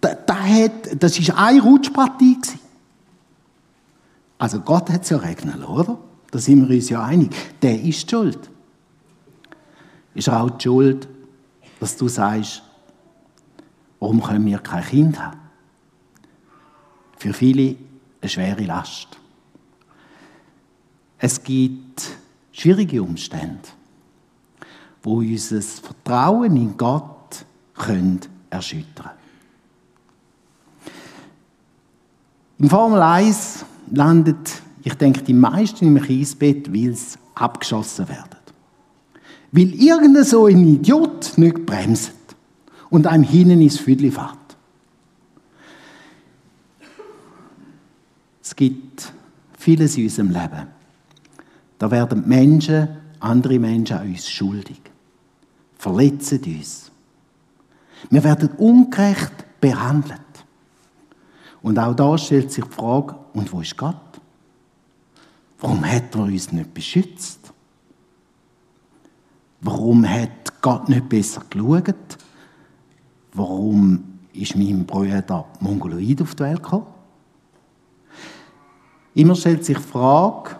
Da, 0.00 0.16
hat, 0.36 1.02
das 1.02 1.18
war 1.26 1.38
eine 1.38 1.60
Rutschpartie. 1.60 2.38
Also 4.38 4.60
Gott 4.60 4.88
hat 4.90 5.02
es 5.02 5.10
ja 5.10 5.16
regnen 5.16 5.64
oder? 5.64 5.98
Da 6.30 6.38
sind 6.38 6.68
wir 6.68 6.76
uns 6.76 6.90
ja 6.90 7.02
einig. 7.02 7.34
Der 7.60 7.74
ist 7.74 8.04
die 8.04 8.10
schuld. 8.10 8.38
Ist 10.14 10.28
auch 10.28 10.50
die 10.50 10.62
Schuld, 10.62 11.08
dass 11.80 11.96
du 11.96 12.08
sagst, 12.08 12.62
warum 14.00 14.22
können 14.22 14.46
wir 14.46 14.58
kein 14.58 14.84
Kind 14.84 15.20
haben? 15.20 15.40
Für 17.18 17.32
viele 17.32 17.76
eine 18.20 18.28
schwere 18.28 18.64
Last. 18.64 19.08
Es 21.18 21.42
gibt 21.42 22.16
schwierige 22.52 23.02
Umstände, 23.02 23.68
wo 25.02 25.18
unser 25.18 25.62
Vertrauen 25.62 26.56
in 26.56 26.76
Gott 26.76 27.44
können 27.74 28.20
erschüttern 28.50 29.10
Im 32.58 32.70
Formel 32.70 33.02
1 33.02 33.66
landet, 33.90 34.62
ich 34.82 34.94
denke, 34.94 35.22
die 35.22 35.34
meisten 35.34 35.86
im 35.86 36.02
Kiesbett, 36.02 36.72
weil 36.72 36.94
sie 36.94 37.18
abgeschossen 37.34 38.08
werden. 38.08 38.35
Weil 39.52 39.74
irgendein 39.74 40.24
so 40.24 40.46
ein 40.46 40.66
Idiot 40.66 41.34
nicht 41.36 41.66
bremst 41.66 42.12
und 42.90 43.06
einem 43.06 43.22
hinten 43.22 43.60
ins 43.60 43.78
Füdli 43.78 44.10
fährt. 44.10 44.36
Es 48.42 48.54
gibt 48.54 49.12
vieles 49.58 49.96
in 49.96 50.04
unserem 50.04 50.30
Leben. 50.30 50.68
Da 51.78 51.90
werden 51.90 52.26
Menschen, 52.26 52.88
andere 53.20 53.58
Menschen 53.58 53.96
an 53.96 54.08
uns 54.08 54.30
schuldig. 54.30 54.80
Verletzen 55.78 56.42
uns. 56.44 56.90
Wir 58.10 58.22
werden 58.24 58.50
ungerecht 58.56 59.60
behandelt. 59.60 60.20
Und 61.62 61.78
auch 61.78 61.94
da 61.94 62.16
stellt 62.16 62.52
sich 62.52 62.64
die 62.64 62.70
Frage, 62.70 63.16
und 63.32 63.52
wo 63.52 63.60
ist 63.60 63.76
Gott? 63.76 63.96
Warum 65.58 65.84
hat 65.84 66.14
er 66.14 66.22
uns 66.22 66.52
nicht 66.52 66.72
beschützt? 66.72 67.45
Warum 69.66 70.08
hat 70.08 70.62
Gott 70.62 70.88
nicht 70.88 71.08
besser 71.08 71.42
geschaut? 71.50 72.18
Warum 73.32 74.20
ist 74.32 74.54
mein 74.54 74.86
Bruder 74.86 75.44
Mongoloid 75.58 76.22
auf 76.22 76.36
die 76.36 76.44
Welt 76.44 76.62
gekommen? 76.62 76.86
Immer 79.14 79.34
stellt 79.34 79.64
sich 79.64 79.76
die 79.76 79.82
Frage, 79.82 80.54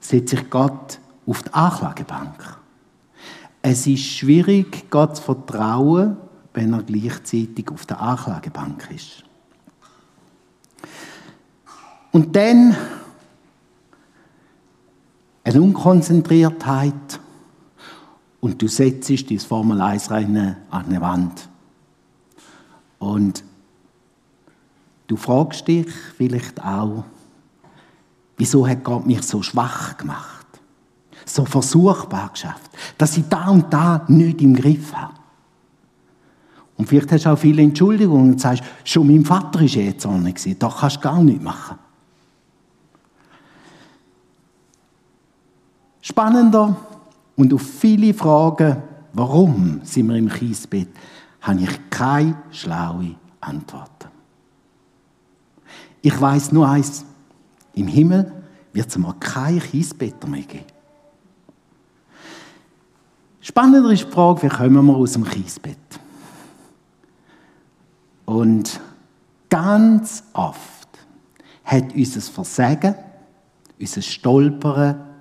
setzt 0.00 0.30
sich 0.30 0.48
Gott 0.48 0.98
auf 1.26 1.42
die 1.42 1.52
Anklagebank? 1.52 2.58
Es 3.60 3.86
ist 3.86 4.02
schwierig, 4.02 4.90
Gott 4.90 5.16
zu 5.16 5.22
vertrauen, 5.22 6.16
wenn 6.54 6.72
er 6.72 6.82
gleichzeitig 6.84 7.70
auf 7.70 7.84
der 7.84 8.00
Anklagebank 8.00 8.88
ist. 8.94 9.24
Und 12.12 12.34
dann 12.34 12.74
eine 15.44 15.60
Unkonzentriertheit, 15.60 17.20
und 18.44 18.60
du 18.60 18.68
setzt 18.68 19.08
dein 19.08 19.38
Formel 19.38 19.80
1 19.80 20.10
Rennen 20.10 20.56
an 20.70 20.84
eine 20.84 21.00
Wand. 21.00 21.48
Und 22.98 23.42
du 25.06 25.16
fragst 25.16 25.66
dich 25.66 25.86
vielleicht 26.18 26.62
auch, 26.62 27.04
wieso 28.36 28.68
hat 28.68 28.84
Gott 28.84 29.06
mich 29.06 29.22
so 29.22 29.42
schwach 29.42 29.96
gemacht? 29.96 30.46
So 31.24 31.46
versuchbar 31.46 32.28
geschafft, 32.34 32.70
dass 32.98 33.16
ich 33.16 33.24
da 33.30 33.48
und 33.48 33.72
da 33.72 34.04
nicht 34.08 34.42
im 34.42 34.54
Griff 34.54 34.92
habe. 34.92 35.14
Und 36.76 36.86
vielleicht 36.86 37.12
hast 37.12 37.24
du 37.24 37.30
auch 37.30 37.38
viele 37.38 37.62
Entschuldigungen 37.62 38.32
und 38.32 38.40
sagst, 38.42 38.62
schon 38.84 39.06
mein 39.06 39.24
Vater 39.24 39.60
war 39.60 39.74
eh 39.74 39.96
zornig, 39.96 40.58
doch 40.58 40.80
kannst 40.80 40.96
du 40.96 41.00
gar 41.00 41.22
nichts 41.22 41.42
machen. 41.42 41.78
Spannender 46.02 46.76
und 47.36 47.52
auf 47.52 47.62
viele 47.62 48.14
Fragen, 48.14 48.82
warum 49.12 49.80
sind 49.84 50.08
wir 50.08 50.16
im 50.16 50.28
Kiesbett, 50.28 50.88
habe 51.40 51.60
ich 51.60 51.90
keine 51.90 52.36
schlaue 52.50 53.16
Antwort. 53.40 54.08
Ich 56.00 56.20
weiß 56.20 56.52
nur 56.52 56.68
eins. 56.68 57.04
Im 57.74 57.88
Himmel 57.88 58.30
wird 58.72 58.88
es 58.88 58.98
mal 58.98 59.14
kein 59.14 59.58
Kiesbetter 59.58 60.28
mehr 60.28 60.42
geben. 60.42 60.64
Spannender 63.40 63.90
ist 63.90 64.04
die 64.04 64.10
Frage, 64.10 64.42
wie 64.42 64.48
kommen 64.48 64.86
wir 64.86 64.96
aus 64.96 65.12
dem 65.12 65.24
Kiesbett? 65.24 65.76
Und 68.24 68.80
ganz 69.50 70.24
oft 70.32 70.88
hat 71.64 71.94
unser 71.94 72.20
Versagen, 72.20 72.94
unser 73.78 74.02
Stolpern, 74.02 75.13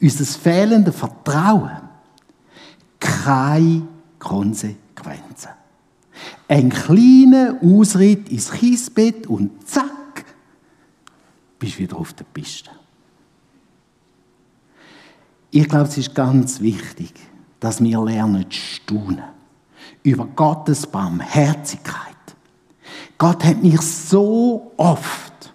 unser 0.00 0.24
fehlendes 0.24 0.96
Vertrauen 0.96 1.70
keine 2.98 3.86
Konsequenzen. 4.18 5.50
Ein 6.48 6.70
kleiner 6.70 7.58
Ausritt 7.62 8.28
ins 8.28 8.50
Kiesbett 8.50 9.26
und 9.26 9.66
zack, 9.68 10.24
bist 11.58 11.78
wieder 11.78 11.96
auf 11.96 12.12
der 12.12 12.24
Piste. 12.24 12.70
Ich 15.50 15.68
glaube, 15.68 15.88
es 15.88 15.98
ist 15.98 16.14
ganz 16.14 16.60
wichtig, 16.60 17.12
dass 17.60 17.82
wir 17.82 18.04
lernen 18.04 18.50
zu 18.50 18.58
staunen 18.58 19.24
über 20.02 20.26
Gottes 20.26 20.86
Barmherzigkeit. 20.86 22.14
Gott 23.18 23.44
hat 23.44 23.62
mich 23.62 23.80
so 23.80 24.72
oft 24.76 25.52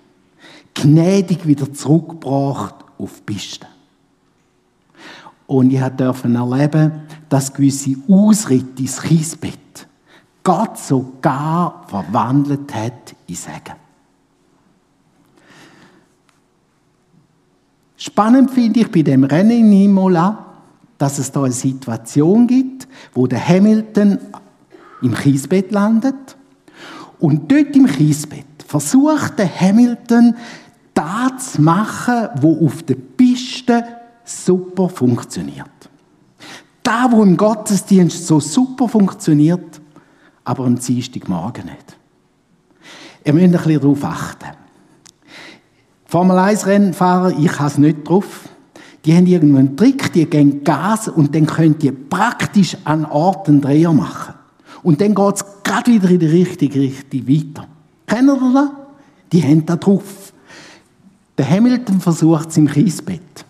gnädig 0.73 1.45
wieder 1.45 1.71
zurückgebracht 1.73 2.75
auf 2.97 3.15
die 3.17 3.33
Piste. 3.33 3.67
Und 5.49 5.73
ich 5.73 5.81
durfte 5.81 6.31
erleben, 6.31 6.91
dass 7.27 7.51
gewisse 7.51 7.95
Ausritte 8.07 8.83
ins 8.83 9.01
Kiesbett 9.01 9.87
Gott 10.43 10.77
sogar 10.77 11.87
verwandelt 11.87 12.71
hat 12.71 13.15
in 13.25 13.33
Segen. 13.33 13.73
Spannend 17.97 18.51
finde 18.51 18.81
ich 18.81 18.91
bei 18.91 19.01
dem 19.01 19.23
Rennen 19.23 19.49
in 19.49 19.71
Imola, 19.71 20.45
dass 20.99 21.17
es 21.17 21.31
da 21.31 21.41
eine 21.41 21.51
Situation 21.51 22.45
gibt, 22.45 22.87
wo 23.15 23.25
der 23.25 23.45
Hamilton 23.45 24.19
im 25.01 25.15
Kiesbett 25.15 25.71
landet 25.71 26.37
und 27.17 27.51
dort 27.51 27.75
im 27.75 27.87
Kiesbett 27.87 28.45
versucht 28.67 29.39
der 29.39 29.49
Hamilton 29.49 30.35
das 30.93 31.53
zu 31.53 31.63
machen, 31.63 32.27
wo 32.39 32.67
auf 32.67 32.83
der 32.83 32.95
Piste 33.17 33.83
super 34.29 34.89
funktioniert. 34.89 35.69
Da, 36.83 37.11
wo 37.11 37.23
im 37.23 37.37
Gottesdienst 37.37 38.25
so 38.25 38.39
super 38.39 38.87
funktioniert, 38.87 39.81
aber 40.43 40.65
am 40.65 40.79
Dienstagmorgen 40.79 41.65
nicht. 41.65 41.97
Ihr 43.25 43.33
müsst 43.33 43.45
ein 43.45 43.51
bisschen 43.51 43.81
darauf 43.81 44.03
achten. 44.03 44.49
Formel 46.05 46.37
1 46.37 46.65
Rennfahrer, 46.65 47.37
ich 47.37 47.59
habe 47.59 47.69
es 47.69 47.77
nicht 47.77 48.07
drauf. 48.07 48.49
Die 49.05 49.15
haben 49.15 49.27
irgendeinen 49.27 49.77
Trick, 49.77 50.11
die 50.13 50.25
gehen 50.25 50.63
Gas 50.63 51.07
und 51.07 51.35
dann 51.35 51.45
könnt 51.45 51.83
ihr 51.83 51.93
praktisch 51.93 52.75
an 52.83 53.05
Orten 53.05 53.61
Dreher 53.61 53.93
machen. 53.93 54.33
Und 54.81 55.01
dann 55.01 55.13
geht 55.13 55.35
es 55.35 55.45
gerade 55.63 55.91
wieder 55.91 56.09
in 56.09 56.19
die 56.19 56.25
richtige 56.25 56.79
Richtung 56.79 57.27
weiter. 57.27 57.67
Kennt 58.07 58.29
ihr 58.29 58.51
das? 58.53 58.69
Die 59.31 59.43
haben 59.43 59.65
da 59.65 59.75
drauf. 59.75 60.33
Der 61.37 61.49
Hamilton 61.49 62.01
versucht 62.01 62.49
es 62.49 62.57
im 62.57 62.67
Kiesbett. 62.67 63.45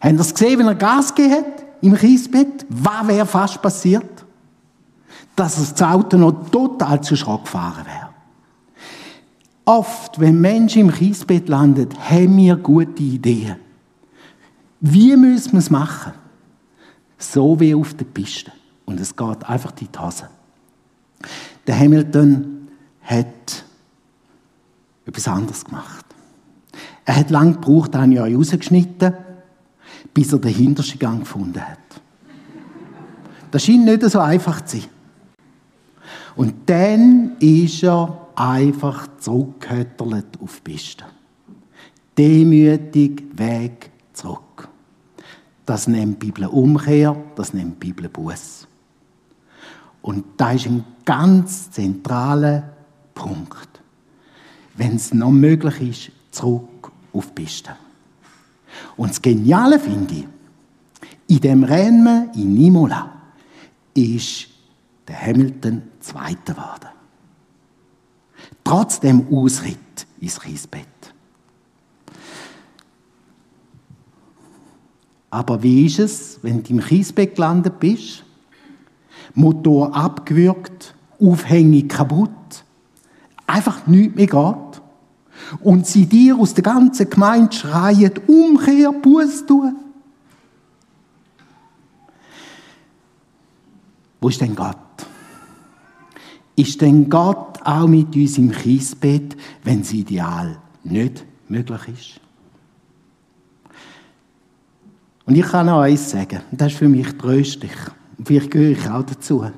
Haben 0.00 0.14
ihr 0.14 0.20
es 0.20 0.32
gesehen, 0.32 0.58
wenn 0.58 0.66
er 0.66 0.74
Gas 0.74 1.14
gegeben 1.14 1.34
hat 1.34 1.64
im 1.82 1.94
Kiesbett? 1.94 2.66
Was 2.70 3.06
wäre 3.06 3.26
fast 3.26 3.60
passiert? 3.60 4.24
Dass 5.36 5.56
das 5.56 5.82
Auto 5.82 6.16
noch 6.16 6.50
total 6.50 7.02
zu 7.02 7.16
Schrott 7.16 7.44
gefahren 7.44 7.84
wäre. 7.84 8.08
Oft, 9.66 10.18
wenn 10.18 10.40
Menschen 10.40 10.82
im 10.82 10.92
Kiesbett 10.92 11.48
landen, 11.48 11.88
haben 11.98 12.36
wir 12.36 12.56
gute 12.56 13.02
Ideen. 13.02 13.56
Wie 14.80 15.14
müssen 15.16 15.52
wir 15.52 15.58
es 15.58 15.70
machen? 15.70 16.12
So 17.18 17.60
wie 17.60 17.74
auf 17.74 17.94
der 17.94 18.06
Piste. 18.06 18.50
Und 18.86 18.98
es 18.98 19.14
geht 19.14 19.44
einfach 19.48 19.72
in 19.78 19.88
die 19.92 19.98
Hose. 19.98 20.28
Der 21.66 21.78
Hamilton 21.78 22.68
hat 23.02 23.64
etwas 25.04 25.28
anderes 25.28 25.64
gemacht. 25.64 26.06
Er 27.04 27.16
hat 27.16 27.30
lange 27.30 27.52
gebraucht, 27.52 27.94
einen 27.94 28.12
Jahr 28.12 28.28
rausgeschnitten 28.28 29.12
bis 30.14 30.32
er 30.32 30.38
den 30.38 30.54
hintersten 30.54 30.98
Gang 30.98 31.20
gefunden 31.20 31.60
hat. 31.60 31.78
Das 33.50 33.64
scheint 33.64 33.84
nicht 33.84 34.02
so 34.02 34.20
einfach 34.20 34.64
zu 34.64 34.78
sein. 34.78 34.88
Und 36.36 36.54
dann 36.66 37.36
ist 37.40 37.82
er 37.82 38.28
einfach 38.36 39.08
zurückgehöttert 39.18 40.40
auf 40.40 40.60
die 40.60 40.72
Piste. 40.72 41.04
Demütig 42.16 43.24
Weg 43.36 43.90
zurück. 44.12 44.68
Das 45.66 45.86
nennt 45.86 46.22
die 46.22 46.26
Bibel 46.26 46.46
Umkehr, 46.46 47.16
das 47.36 47.52
nennt 47.52 47.82
die 47.82 47.92
Bibel 47.92 48.08
Buß. 48.08 48.66
Und 50.02 50.24
da 50.36 50.52
ist 50.52 50.66
ein 50.66 50.84
ganz 51.04 51.70
zentraler 51.70 52.70
Punkt. 53.14 53.68
Wenn 54.76 54.96
es 54.96 55.12
noch 55.12 55.30
möglich 55.30 55.80
ist, 55.80 56.34
zurück 56.34 56.90
auf 57.12 57.26
die 57.26 57.42
Piste. 57.42 57.70
Und 58.96 59.10
das 59.10 59.22
Geniale 59.22 59.78
finde 59.78 60.14
ich, 60.14 60.26
in 61.28 61.40
dem 61.40 61.64
Rennen 61.64 62.30
in 62.34 62.56
Imola 62.56 63.12
ist 63.94 64.48
der 65.06 65.20
Hamilton 65.20 65.82
Zweiter 66.00 66.54
geworden. 66.54 66.88
Trotz 68.64 69.00
dem 69.00 69.26
Ausritt 69.32 70.06
ins 70.20 70.40
Kiesbett. 70.40 70.86
Aber 75.30 75.62
wie 75.62 75.86
ist 75.86 75.98
es, 76.00 76.38
wenn 76.42 76.62
du 76.62 76.70
im 76.70 76.80
Kiesbett 76.80 77.36
gelandet 77.36 77.78
bist? 77.78 78.24
Motor 79.34 79.94
abgewürgt, 79.94 80.94
Aufhängung 81.20 81.86
kaputt, 81.86 82.64
einfach 83.46 83.86
nichts 83.86 84.16
mehr 84.16 84.26
geht? 84.26 84.69
Und 85.60 85.86
sie 85.86 86.06
dir 86.06 86.38
aus 86.38 86.54
der 86.54 86.62
ganzen 86.62 87.08
Gemeinde 87.08 87.52
schreien, 87.52 88.12
Umkehr, 88.26 88.92
Buß 88.92 89.46
tun. 89.46 89.76
Wo 94.20 94.28
ist 94.28 94.40
denn 94.40 94.54
Gott? 94.54 94.76
Ist 96.56 96.80
denn 96.80 97.08
Gott 97.08 97.58
auch 97.64 97.86
mit 97.86 98.14
uns 98.14 98.36
im 98.36 98.50
Kiesbett, 98.50 99.36
wenn 99.64 99.80
das 99.80 99.92
Ideal 99.92 100.58
nicht 100.84 101.24
möglich 101.48 101.80
ist? 101.88 102.20
Und 105.24 105.36
ich 105.36 105.46
kann 105.46 105.66
noch 105.66 105.80
eins 105.80 106.10
sagen, 106.10 106.40
und 106.50 106.60
das 106.60 106.72
ist 106.72 106.78
für 106.78 106.88
mich 106.88 107.06
tröstlich. 107.16 107.72
Und 108.18 108.26
vielleicht 108.26 108.50
gehöre 108.50 108.72
ich 108.72 108.90
auch 108.90 109.04
dazu. 109.04 109.50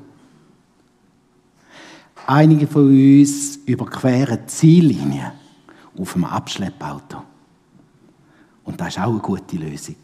Einige 2.26 2.66
von 2.66 2.86
uns 2.86 3.56
überqueren 3.66 4.46
Ziellinien 4.46 5.41
auf 5.98 6.14
einem 6.14 6.24
Abschleppauto. 6.24 7.22
Und 8.64 8.80
das 8.80 8.88
ist 8.88 8.98
auch 8.98 9.10
eine 9.10 9.18
gute 9.18 9.56
Lösung. 9.56 9.96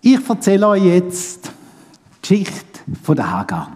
Ich 0.00 0.28
erzähle 0.28 0.68
euch 0.68 0.84
jetzt 0.84 1.50
die 2.24 2.44
Geschichte 2.44 2.80
von 3.02 3.16
der 3.16 3.30
Hagar. 3.30 3.72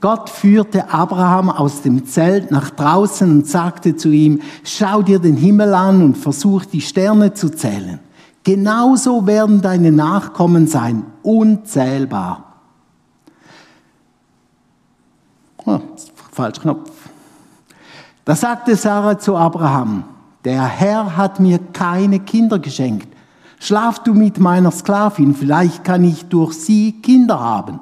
Gott 0.00 0.30
führte 0.30 0.92
Abraham 0.92 1.48
aus 1.48 1.82
dem 1.82 2.06
Zelt 2.06 2.50
nach 2.50 2.70
draußen 2.70 3.30
und 3.30 3.46
sagte 3.46 3.96
zu 3.96 4.10
ihm, 4.10 4.40
schau 4.64 5.00
dir 5.00 5.20
den 5.20 5.36
Himmel 5.36 5.74
an 5.74 6.02
und 6.02 6.16
versuch 6.16 6.64
die 6.64 6.80
Sterne 6.80 7.34
zu 7.34 7.50
zählen. 7.50 8.00
Genauso 8.42 9.26
werden 9.26 9.60
deine 9.60 9.92
Nachkommen 9.92 10.66
sein, 10.66 11.04
unzählbar. 11.22 12.56
Oh, 15.64 15.80
falsch 16.32 16.60
Knopf. 16.60 16.90
Da 18.24 18.36
sagte 18.36 18.76
Sarah 18.76 19.18
zu 19.18 19.36
Abraham, 19.36 20.04
der 20.44 20.64
Herr 20.64 21.16
hat 21.16 21.40
mir 21.40 21.58
keine 21.58 22.20
Kinder 22.20 22.58
geschenkt. 22.58 23.08
Schlaf 23.58 24.02
du 24.02 24.14
mit 24.14 24.38
meiner 24.38 24.70
Sklavin, 24.70 25.34
vielleicht 25.34 25.84
kann 25.84 26.04
ich 26.04 26.26
durch 26.26 26.54
sie 26.54 26.92
Kinder 27.02 27.38
haben. 27.40 27.80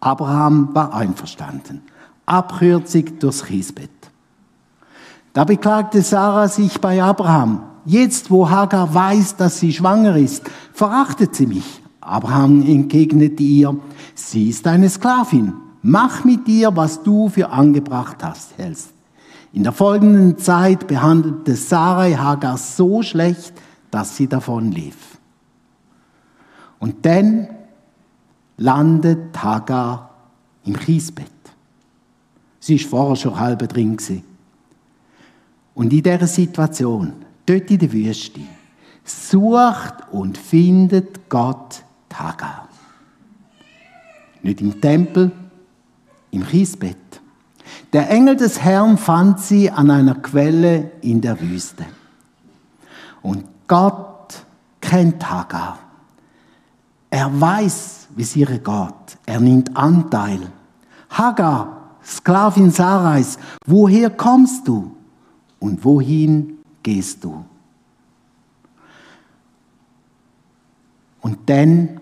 Abraham 0.00 0.74
war 0.74 0.94
einverstanden, 0.94 1.82
abkürzig 2.26 3.18
durchs 3.20 3.44
Kiesbett. 3.44 3.90
Da 5.32 5.44
beklagte 5.44 6.02
Sarah 6.02 6.48
sich 6.48 6.80
bei 6.80 7.02
Abraham. 7.02 7.62
Jetzt, 7.86 8.30
wo 8.30 8.48
Hagar 8.48 8.94
weiß, 8.94 9.36
dass 9.36 9.60
sie 9.60 9.72
schwanger 9.72 10.16
ist, 10.16 10.44
verachtet 10.72 11.34
sie 11.34 11.46
mich. 11.46 11.82
Abraham 12.00 12.62
entgegnete 12.62 13.42
ihr, 13.42 13.76
sie 14.14 14.50
ist 14.50 14.66
eine 14.66 14.88
Sklavin. 14.90 15.54
Mach 15.82 16.24
mit 16.24 16.48
ihr, 16.48 16.74
was 16.76 17.02
du 17.02 17.28
für 17.28 17.50
angebracht 17.50 18.22
hast, 18.22 18.56
hältst. 18.56 18.94
In 19.54 19.62
der 19.62 19.72
folgenden 19.72 20.36
Zeit 20.36 20.88
behandelte 20.88 21.54
Sarai 21.54 22.14
Hagar 22.14 22.58
so 22.58 23.02
schlecht, 23.02 23.52
dass 23.92 24.16
sie 24.16 24.26
davon 24.26 24.72
lief. 24.72 25.16
Und 26.80 27.06
dann 27.06 27.46
landet 28.56 29.40
Hagar 29.40 30.10
im 30.64 30.76
Kiesbett. 30.76 31.30
Sie 32.58 32.74
ist 32.74 32.86
vorher 32.90 33.14
schon 33.14 33.38
halb 33.38 33.60
drin. 33.68 33.96
Gewesen. 33.96 34.24
Und 35.76 35.92
in 35.92 36.02
dieser 36.02 36.26
Situation, 36.26 37.12
dort 37.46 37.70
in 37.70 37.78
der 37.78 37.92
Wüste, 37.92 38.40
sucht 39.04 39.94
und 40.10 40.36
findet 40.36 41.28
Gott 41.28 41.84
Hagar. 42.12 42.68
Nicht 44.42 44.60
im 44.60 44.80
Tempel, 44.80 45.30
im 46.32 46.44
Kiesbett. 46.44 46.96
Der 47.94 48.10
Engel 48.10 48.34
des 48.34 48.60
Herrn 48.60 48.98
fand 48.98 49.38
sie 49.38 49.70
an 49.70 49.88
einer 49.88 50.16
Quelle 50.16 50.90
in 51.00 51.20
der 51.20 51.40
Wüste. 51.40 51.86
Und 53.22 53.44
Gott 53.68 54.44
kennt 54.80 55.30
Hagar. 55.30 55.78
Er 57.08 57.40
weiß, 57.40 58.08
wie 58.16 58.22
es 58.22 58.34
ihr 58.34 58.48
geht. 58.48 59.18
Er 59.26 59.38
nimmt 59.38 59.76
Anteil. 59.76 60.40
Hagar, 61.08 61.90
Sklavin 62.04 62.72
Sarais, 62.72 63.38
woher 63.64 64.10
kommst 64.10 64.66
du 64.66 64.90
und 65.60 65.84
wohin 65.84 66.58
gehst 66.82 67.22
du? 67.22 67.44
Und 71.20 71.48
dann, 71.48 72.00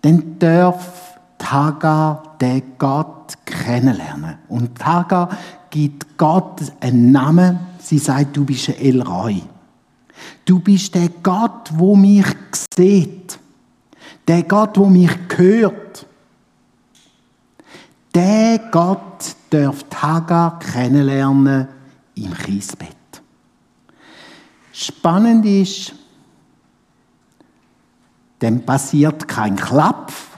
dann 0.00 0.38
darf 0.38 1.05
Hagar 1.50 2.36
den 2.40 2.62
Gott 2.78 3.34
kennenlernen. 3.44 4.38
Und 4.48 4.84
Hagar 4.84 5.36
gibt 5.70 6.16
Gott 6.16 6.60
einen 6.80 7.12
Namen. 7.12 7.58
Sie 7.78 7.98
sagt, 7.98 8.36
du 8.36 8.44
bist 8.44 8.68
ein 8.68 8.76
El 8.76 9.02
Roy. 9.02 9.42
Du 10.44 10.60
bist 10.60 10.94
der 10.94 11.08
Gott, 11.22 11.70
wo 11.74 11.96
mich 11.96 12.26
sieht. 12.74 13.38
Der 14.26 14.42
Gott, 14.42 14.76
wo 14.78 14.86
mich 14.86 15.10
hört. 15.36 16.06
Der 18.14 18.58
Gott 18.70 19.36
dürft 19.52 20.02
Hagar 20.02 20.58
kennenlernen 20.58 21.68
im 22.14 22.32
Kiesbett. 22.34 22.96
Spannend 24.72 25.44
ist, 25.44 25.94
dann 28.38 28.64
passiert 28.64 29.26
kein 29.28 29.56
Klapf 29.56 30.35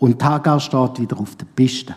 und 0.00 0.24
Hagar 0.24 0.58
steht 0.58 0.98
wieder 0.98 1.18
auf 1.18 1.36
der 1.36 1.46
Piste. 1.46 1.94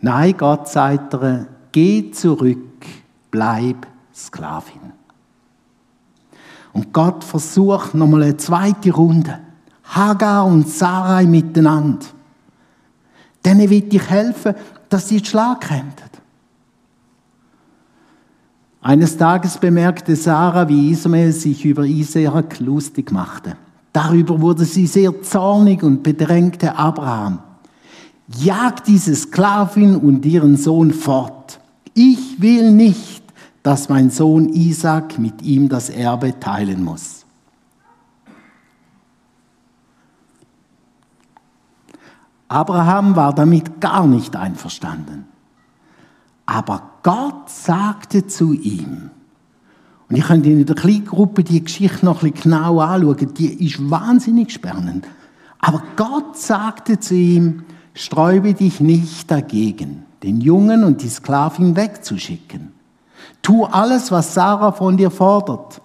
Nein, 0.00 0.36
Gott 0.36 0.68
sagt 0.68 1.14
ihr, 1.14 1.46
geh 1.72 2.10
zurück, 2.10 2.84
bleib 3.30 3.86
Sklavin. 4.14 4.92
Und 6.72 6.92
Gott 6.92 7.24
versucht 7.24 7.94
nochmal 7.94 8.24
eine 8.24 8.36
zweite 8.36 8.92
Runde. 8.92 9.38
Hagar 9.84 10.44
und 10.44 10.68
Sarai 10.68 11.24
miteinander. 11.24 12.06
Denen 13.44 13.70
will 13.70 13.86
ich 13.88 14.10
helfen, 14.10 14.54
dass 14.88 15.08
sie 15.08 15.18
den 15.18 15.24
Schlag 15.24 15.60
kämpfen. 15.60 16.10
Eines 18.82 19.16
Tages 19.16 19.58
bemerkte 19.58 20.14
Sarah, 20.16 20.68
wie 20.68 20.90
Ismael 20.90 21.32
sich 21.32 21.64
über 21.64 21.84
Isaak 21.84 22.58
lustig 22.60 23.10
machte. 23.10 23.56
Darüber 23.96 24.42
wurde 24.42 24.66
sie 24.66 24.86
sehr 24.86 25.22
zornig 25.22 25.82
und 25.82 26.02
bedrängte 26.02 26.76
Abraham. 26.76 27.38
Jag 28.28 28.84
diese 28.84 29.16
Sklavin 29.16 29.96
und 29.96 30.26
ihren 30.26 30.58
Sohn 30.58 30.92
fort. 30.92 31.60
Ich 31.94 32.38
will 32.42 32.72
nicht, 32.72 33.22
dass 33.62 33.88
mein 33.88 34.10
Sohn 34.10 34.50
Isaac 34.50 35.18
mit 35.18 35.40
ihm 35.40 35.70
das 35.70 35.88
Erbe 35.88 36.38
teilen 36.38 36.84
muss. 36.84 37.24
Abraham 42.48 43.16
war 43.16 43.34
damit 43.34 43.80
gar 43.80 44.06
nicht 44.06 44.36
einverstanden. 44.36 45.24
Aber 46.44 46.82
Gott 47.02 47.48
sagte 47.48 48.26
zu 48.26 48.52
ihm, 48.52 49.10
und 50.08 50.16
ich 50.16 50.24
könnte 50.24 50.50
in 50.50 50.64
der 50.64 50.76
kleinen 50.76 51.04
Gruppe 51.04 51.42
die 51.42 51.62
Geschichte 51.62 52.04
noch 52.04 52.22
ein 52.22 52.32
bisschen 52.32 52.52
genau 52.52 52.80
anschauen, 52.80 53.34
die 53.34 53.66
ist 53.66 53.90
wahnsinnig 53.90 54.52
spannend. 54.52 55.06
Aber 55.58 55.82
Gott 55.96 56.36
sagte 56.36 57.00
zu 57.00 57.14
ihm, 57.14 57.64
sträube 57.94 58.54
dich 58.54 58.80
nicht 58.80 59.30
dagegen, 59.30 60.04
den 60.22 60.40
Jungen 60.40 60.84
und 60.84 61.02
die 61.02 61.08
Sklavin 61.08 61.74
wegzuschicken. 61.74 62.72
Tu 63.42 63.64
alles, 63.64 64.12
was 64.12 64.34
Sarah 64.34 64.72
von 64.72 64.96
dir 64.96 65.10
fordert, 65.10 65.80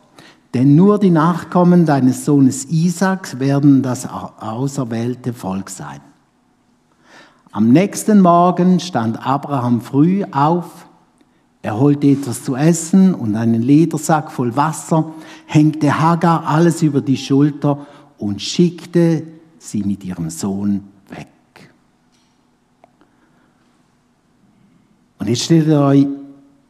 denn 0.53 0.75
nur 0.75 0.99
die 0.99 1.09
Nachkommen 1.09 1.85
deines 1.85 2.25
Sohnes 2.25 2.65
Isaaks 2.65 3.39
werden 3.39 3.81
das 3.81 4.07
auserwählte 4.07 5.33
Volk 5.33 5.69
sein. 5.69 6.01
Am 7.51 7.69
nächsten 7.69 8.21
Morgen 8.21 8.79
stand 8.79 9.25
Abraham 9.25 9.81
früh 9.81 10.23
auf, 10.31 10.87
er 11.63 11.79
holte 11.79 12.07
etwas 12.07 12.43
zu 12.43 12.55
essen 12.55 13.13
und 13.13 13.35
einen 13.35 13.61
Ledersack 13.61 14.31
voll 14.31 14.55
Wasser, 14.55 15.13
hängte 15.45 15.99
Hagar 15.99 16.47
alles 16.47 16.81
über 16.81 17.01
die 17.01 17.17
Schulter 17.17 17.85
und 18.17 18.41
schickte 18.41 19.23
sie 19.59 19.83
mit 19.83 20.03
ihrem 20.03 20.29
Sohn 20.31 20.83
weg. 21.09 21.27
Und 25.19 25.29
jetzt 25.29 25.43
stellt 25.43 25.67
ihr 25.67 25.81
euch 25.81 26.07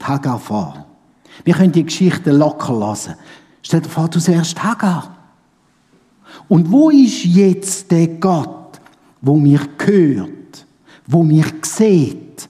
Hagar 0.04 0.39
vor. 0.39 0.86
Wir 1.45 1.54
können 1.54 1.71
die 1.71 1.86
Geschichte 1.86 2.32
locker 2.32 2.73
lassen. 2.73 3.15
Stell 3.62 3.82
dir 3.82 3.89
vor, 3.89 4.10
du 4.10 4.19
siehst 4.19 4.62
Hagar. 4.62 5.15
Und 6.49 6.69
wo 6.69 6.89
ist 6.89 7.23
jetzt 7.23 7.91
der 7.91 8.08
Gott, 8.08 8.82
wo 9.21 9.38
mich 9.38 9.62
hört, 9.86 10.65
wo 11.08 11.23
mich 11.23 11.45
sieht? 11.63 12.49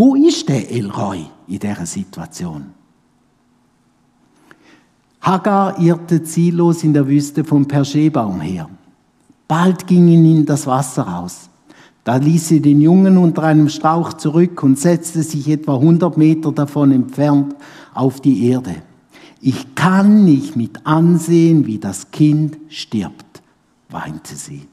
Wo 0.00 0.14
ist 0.14 0.48
der 0.48 0.70
Elroy 0.70 1.26
in 1.46 1.58
dieser 1.58 1.84
Situation? 1.84 2.72
Hagar 5.20 5.78
irrte 5.78 6.22
ziellos 6.22 6.82
in 6.84 6.94
der 6.94 7.06
Wüste 7.06 7.44
von 7.44 7.68
Persheba 7.68 8.22
umher. 8.24 8.70
Bald 9.46 9.86
ging 9.86 10.08
ihnen 10.08 10.46
das 10.46 10.66
Wasser 10.66 11.18
aus. 11.18 11.50
Da 12.02 12.16
ließ 12.16 12.48
sie 12.48 12.62
den 12.62 12.80
Jungen 12.80 13.18
unter 13.18 13.42
einem 13.42 13.68
Strauch 13.68 14.14
zurück 14.14 14.62
und 14.62 14.78
setzte 14.78 15.22
sich 15.22 15.46
etwa 15.48 15.74
100 15.74 16.16
Meter 16.16 16.50
davon 16.50 16.92
entfernt 16.92 17.54
auf 17.92 18.22
die 18.22 18.46
Erde. 18.46 18.76
Ich 19.42 19.74
kann 19.74 20.24
nicht 20.24 20.56
mit 20.56 20.86
ansehen, 20.86 21.66
wie 21.66 21.76
das 21.76 22.10
Kind 22.10 22.56
stirbt, 22.70 23.42
weinte 23.90 24.34
sie. 24.34 24.66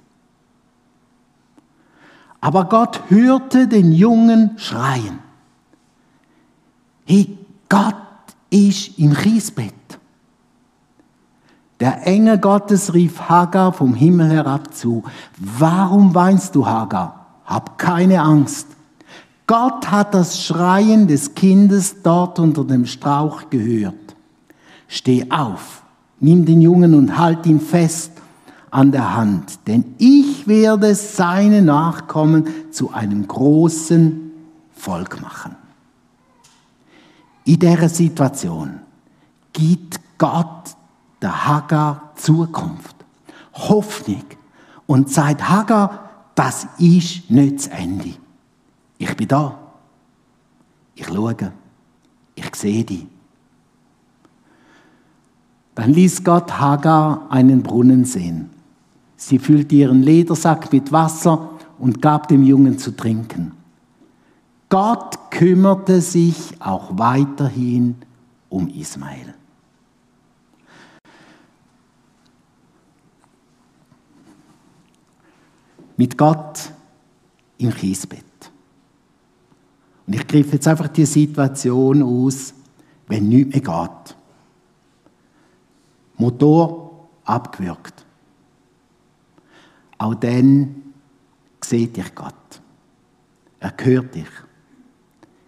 Aber 2.47 2.63
Gott 2.63 3.01
hörte 3.09 3.67
den 3.67 3.91
Jungen 3.91 4.51
schreien. 4.55 5.19
Hey, 7.03 7.37
Gott 7.67 7.93
ist 8.49 8.97
im 8.97 9.13
Kiesbett. 9.13 9.73
Der 11.81 12.07
Engel 12.07 12.37
Gottes 12.37 12.93
rief 12.93 13.19
Hagar 13.19 13.73
vom 13.73 13.93
Himmel 13.93 14.31
herab 14.31 14.73
zu. 14.73 15.03
Warum 15.37 16.15
weinst 16.15 16.55
du, 16.55 16.65
Hagar? 16.65 17.25
Hab 17.43 17.77
keine 17.77 18.21
Angst. 18.21 18.67
Gott 19.45 19.91
hat 19.91 20.13
das 20.13 20.41
Schreien 20.41 21.05
des 21.05 21.35
Kindes 21.35 22.01
dort 22.01 22.39
unter 22.39 22.63
dem 22.63 22.85
Strauch 22.85 23.49
gehört. 23.49 24.15
Steh 24.87 25.29
auf, 25.31 25.83
nimm 26.21 26.45
den 26.45 26.61
Jungen 26.61 26.93
und 26.93 27.17
halt 27.17 27.45
ihn 27.45 27.59
fest 27.59 28.16
an 28.77 28.91
der 28.91 29.15
Hand, 29.15 29.65
denn 29.65 29.95
ich 29.97 30.47
werde 30.47 30.93
seine 30.93 31.63
Nachkommen 31.63 32.45
zu 32.69 32.93
einem 32.93 33.27
großen 33.27 34.31
Volk 34.71 35.19
machen. 35.19 35.55
In 37.43 37.57
dieser 37.57 37.89
Situation 37.89 38.79
gibt 39.51 39.99
Gott 40.19 40.75
der 41.19 41.47
Hagar 41.47 42.11
Zukunft, 42.17 42.95
Hoffnung 43.55 44.25
und 44.85 45.09
sagt 45.09 45.49
Hagar, 45.49 46.11
das 46.35 46.67
ist 46.77 47.31
nicht 47.31 47.55
das 47.55 47.67
Ende. 47.69 48.13
Ich 48.99 49.17
bin 49.17 49.27
da. 49.27 49.57
Ich 50.93 51.07
schaue. 51.07 51.35
Ich 52.35 52.55
sehe 52.55 52.83
dich. 52.83 53.07
Dann 55.73 55.93
ließ 55.93 56.23
Gott 56.23 56.59
Hagar 56.59 57.25
einen 57.31 57.63
Brunnen 57.63 58.05
sehen. 58.05 58.51
Sie 59.17 59.39
füllte 59.39 59.75
ihren 59.75 60.01
Ledersack 60.01 60.71
mit 60.71 60.91
Wasser 60.91 61.49
und 61.77 62.01
gab 62.01 62.29
dem 62.29 62.43
Jungen 62.43 62.77
zu 62.77 62.95
trinken. 62.95 63.51
Gott 64.69 65.31
kümmerte 65.31 65.99
sich 66.01 66.55
auch 66.59 66.97
weiterhin 66.97 67.95
um 68.49 68.69
Ismael. 68.69 69.33
mit 75.97 76.17
Gott 76.17 76.71
im 77.57 77.73
Kiesbett. 77.73 78.23
Und 80.05 80.13
ich 80.13 80.25
greife 80.25 80.53
jetzt 80.53 80.67
einfach 80.67 80.87
die 80.87 81.05
Situation 81.05 82.01
aus, 82.01 82.53
wenn 83.07 83.27
nichts 83.27 83.53
mehr 83.53 83.61
geht. 83.61 84.15
Motor 86.17 87.09
abgewürgt. 87.25 88.05
Auch 89.97 90.15
dann 90.15 90.93
sieht 91.61 91.97
dich 91.97 92.13
Gott. 92.13 92.33
Er 93.59 93.73
hört 93.77 94.15
dich. 94.15 94.29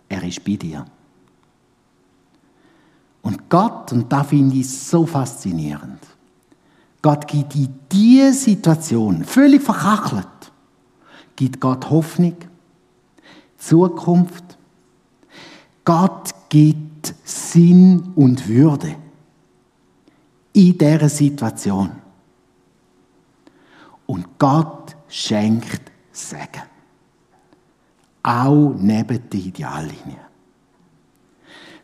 Er 0.07 0.23
ist 0.23 0.43
bei 0.43 0.55
dir. 0.55 0.85
Und 3.21 3.49
Gott, 3.49 3.91
und 3.91 4.11
da 4.11 4.23
finde 4.23 4.57
ich 4.57 4.69
so 4.69 5.05
faszinierend, 5.05 5.99
Gott 7.01 7.27
gibt 7.27 7.55
in 7.55 7.73
diese 7.91 8.33
Situation, 8.33 9.23
völlig 9.23 9.61
verkachelt, 9.61 10.27
gibt 11.35 11.59
Gott 11.59 11.89
Hoffnung, 11.89 12.35
Zukunft. 13.57 14.57
Gott 15.85 16.33
gibt 16.49 17.13
Sinn 17.23 18.11
und 18.15 18.47
Würde 18.47 18.95
in 20.53 20.77
dieser 20.77 21.09
Situation. 21.09 21.91
Und 24.09 24.39
Gott 24.39 24.95
schenkt 25.07 25.91
Segen. 26.11 26.63
Auch 28.23 28.73
neben 28.75 29.29
der 29.29 29.39
Ideallinie. 29.39 30.19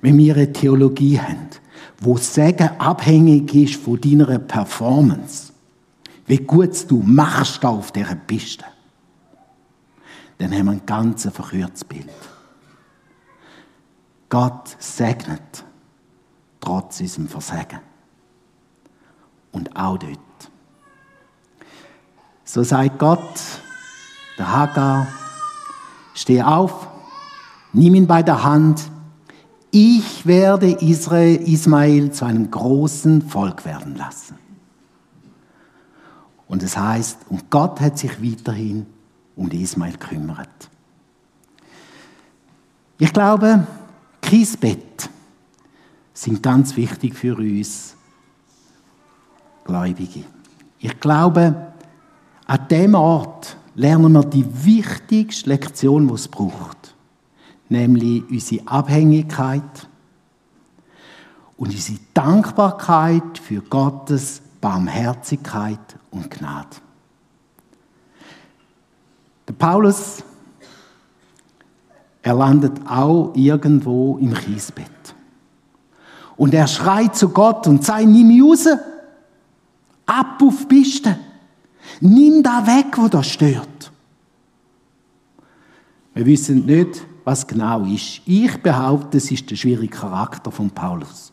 Wenn 0.01 0.17
wir 0.17 0.33
eine 0.33 0.51
Theologie 0.51 1.19
haben, 1.19 1.49
wo 1.99 2.17
Segen 2.17 2.79
abhängig 2.79 3.53
ist 3.53 3.75
von 3.75 4.01
deiner 4.01 4.39
Performance, 4.39 5.53
wie 6.25 6.39
gut 6.39 6.89
du 6.89 6.97
machst 6.97 7.63
auf 7.63 7.91
dieser 7.91 8.15
Piste, 8.15 8.65
dann 10.39 10.51
haben 10.51 10.65
wir 10.65 10.71
ein 10.71 10.85
ganz 10.88 11.29
verkürztes 11.29 11.83
Bild. 11.83 12.09
Gott 14.29 14.75
segnet 14.79 15.63
trotz 16.59 17.01
unserem 17.01 17.27
Versagen. 17.27 17.81
Und 19.51 19.75
auch 19.75 19.99
dort. 19.99 20.19
So 22.47 22.62
sagt 22.62 22.99
Gott, 22.99 23.39
der 24.38 24.51
Hagar, 24.51 25.08
steh 26.13 26.43
auf, 26.43 26.88
nimm 27.73 27.95
ihn 27.95 28.08
bei 28.08 28.21
der 28.21 28.43
Hand, 28.43 28.84
ich 29.71 30.25
werde 30.25 30.71
Israel, 30.71 31.36
Ismael 31.36 32.12
zu 32.12 32.23
einem 32.23 32.49
großen 32.49 33.23
Volk 33.23 33.65
werden 33.65 33.95
lassen. 33.95 34.38
Und 36.47 36.62
es 36.62 36.77
heißt, 36.77 37.17
und 37.29 37.49
Gott 37.49 37.81
hat 37.81 37.97
sich 37.97 38.23
weiterhin 38.23 38.86
um 39.36 39.49
Ismael 39.49 39.93
gekümmert. 39.93 40.69
Ich 42.99 43.12
glaube, 43.12 43.65
Kiesbett 44.21 45.10
sind 46.13 46.41
ganz 46.41 46.77
wichtig 46.77 47.15
für 47.15 47.36
uns 47.36 47.95
Gläubige. 49.65 50.23
Ich 50.79 50.99
glaube, 50.99 51.73
an 52.47 52.67
dem 52.69 52.95
Ort 52.95 53.58
lernen 53.75 54.13
wir 54.13 54.23
die 54.23 54.45
wichtigste 54.65 55.49
Lektion, 55.49 56.08
die 56.08 56.13
es 56.13 56.27
braucht. 56.27 56.95
Nämlich 57.69 58.23
unsere 58.29 58.67
Abhängigkeit 58.67 59.88
und 61.58 61.69
unsere 61.69 61.99
Dankbarkeit 62.13 63.38
für 63.39 63.62
Gottes 63.62 64.41
Barmherzigkeit 64.62 65.79
und 66.12 66.29
Gnade. 66.29 66.77
Der 69.47 69.53
Paulus, 69.53 70.23
er 72.21 72.34
landet 72.34 72.73
auch 72.88 73.31
irgendwo 73.36 74.17
im 74.17 74.34
Kiesbett. 74.34 74.89
Und 76.38 76.53
er 76.53 76.67
schreit 76.67 77.15
zu 77.15 77.29
Gott 77.29 77.67
und 77.67 77.84
sagt, 77.84 78.05
nimm 78.05 78.27
mich 78.27 78.41
raus. 78.41 78.67
Ab 80.08 80.41
auf 80.41 80.60
die 80.62 80.65
Piste. 80.65 81.17
Nimm 82.01 82.43
da 82.43 82.65
weg, 82.65 82.97
wo 82.97 83.08
das 83.08 83.27
stört. 83.27 83.91
Wir 86.13 86.25
wissen 86.25 86.65
nicht, 86.65 87.05
was 87.23 87.45
genau 87.45 87.84
ist. 87.86 88.21
Ich 88.25 88.62
behaupte, 88.62 89.17
es 89.17 89.31
ist 89.31 89.49
der 89.49 89.55
schwierige 89.55 89.95
Charakter 89.95 90.51
von 90.51 90.69
Paulus. 90.69 91.31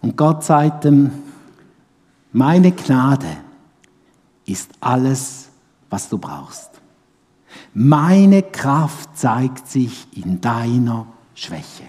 Und 0.00 0.16
Gott 0.16 0.44
sagt 0.44 0.84
ihm, 0.84 1.10
meine 2.32 2.72
Gnade 2.72 3.38
ist 4.44 4.70
alles, 4.80 5.48
was 5.90 6.08
du 6.08 6.18
brauchst. 6.18 6.70
Meine 7.74 8.42
Kraft 8.42 9.16
zeigt 9.16 9.68
sich 9.68 10.06
in 10.16 10.40
deiner 10.40 11.06
Schwäche. 11.34 11.84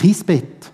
Kiesbett 0.00 0.72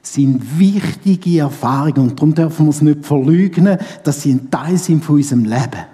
sind 0.00 0.58
wichtige 0.58 1.40
Erfahrungen 1.40 2.08
und 2.08 2.18
darum 2.18 2.34
dürfen 2.34 2.66
wir 2.66 2.70
es 2.70 2.80
nicht 2.80 3.04
verleugnen, 3.04 3.78
dass 4.02 4.22
sie 4.22 4.32
ein 4.32 4.50
Teil 4.50 4.78
sind 4.78 5.04
von 5.04 5.16
unserem 5.16 5.44
Leben, 5.44 5.84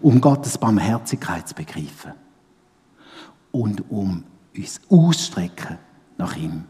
um 0.00 0.18
Gottes 0.18 0.56
Barmherzigkeit 0.56 1.46
zu 1.46 1.54
begreifen 1.54 2.12
und 3.52 3.90
um 3.90 4.24
uns 4.56 4.80
ausstrecken 4.88 5.76
nach 6.16 6.36
ihm. 6.36 6.64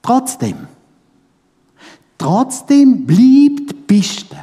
Trotzdem, 0.00 0.68
trotzdem 2.16 3.06
bleibt 3.06 3.88
Piste, 3.88 4.36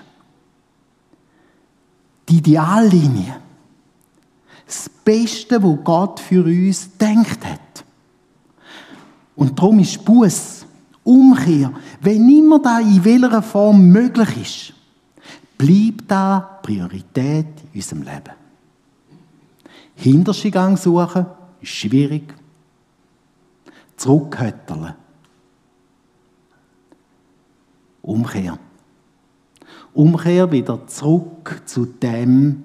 die 2.27 2.39
Ideallinie, 2.39 3.37
das 4.65 4.89
Beste, 4.89 5.63
wo 5.63 5.77
Gott 5.77 6.19
für 6.19 6.43
uns 6.43 6.97
denkt 6.97 7.45
hat. 7.45 7.62
Und 9.35 9.57
darum 9.57 9.79
ist 9.79 10.03
Buß, 10.05 10.65
Umkehr, 11.03 11.71
wenn 12.01 12.29
immer 12.29 12.59
da 12.59 12.79
in 12.79 13.03
welcher 13.03 13.41
Form 13.41 13.87
möglich 13.89 14.41
ist, 14.41 14.73
bleibt 15.57 16.09
da 16.09 16.59
Priorität 16.61 17.47
in 17.73 17.79
unserem 17.79 18.03
Leben. 18.03 18.33
Hinterste 19.95 20.51
Gang 20.51 20.77
suchen 20.77 21.25
ist 21.61 21.71
schwierig. 21.71 22.33
Zurückhötteln. 23.97 24.95
Umkehr. 28.01 28.57
Umkehr 29.93 30.51
wieder 30.51 30.87
zurück 30.87 31.61
zu 31.65 31.85
dem, 31.85 32.63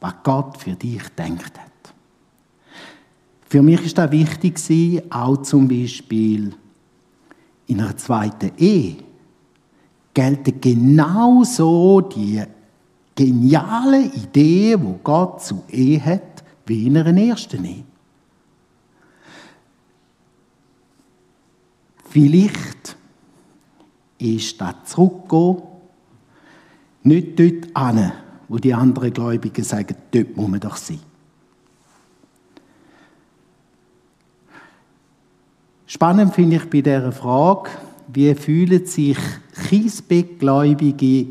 was 0.00 0.14
Gott 0.22 0.58
für 0.58 0.74
dich 0.74 1.02
denkt 1.16 1.58
hat. 1.58 1.71
Für 3.52 3.60
mich 3.60 3.84
ist 3.84 3.98
das 3.98 4.10
wichtig, 4.10 5.02
auch 5.10 5.42
zum 5.42 5.68
Beispiel 5.68 6.54
in 7.66 7.80
einer 7.82 7.94
zweiten 7.98 8.52
Ehe 8.56 8.96
gelten 10.14 10.58
genauso 10.58 12.00
die 12.00 12.42
geniale 13.14 14.06
Idee, 14.06 14.74
wo 14.80 14.98
Gott 15.04 15.42
zu 15.42 15.64
Ehe 15.68 16.02
hat, 16.02 16.42
wie 16.64 16.86
in 16.86 16.96
einer 16.96 17.14
ersten 17.14 17.62
Ehe. 17.62 17.84
Vielleicht 22.08 22.96
ist 24.16 24.58
das 24.58 24.76
Zurückgehen 24.86 25.58
nicht 27.02 27.38
dort 27.38 27.76
an, 27.76 28.12
wo 28.48 28.56
die 28.56 28.72
anderen 28.72 29.12
Gläubigen 29.12 29.62
sagen, 29.62 29.94
dort 30.10 30.34
muss 30.38 30.48
man 30.48 30.60
doch 30.60 30.76
sein. 30.76 31.11
Spannend 35.94 36.34
finde 36.34 36.56
ich 36.56 36.70
bei 36.70 36.80
dieser 36.80 37.12
Frage, 37.12 37.68
wie 38.10 38.34
fühlen 38.34 38.86
sich 38.86 39.18
Kiesbeck-Gläubige 39.68 41.26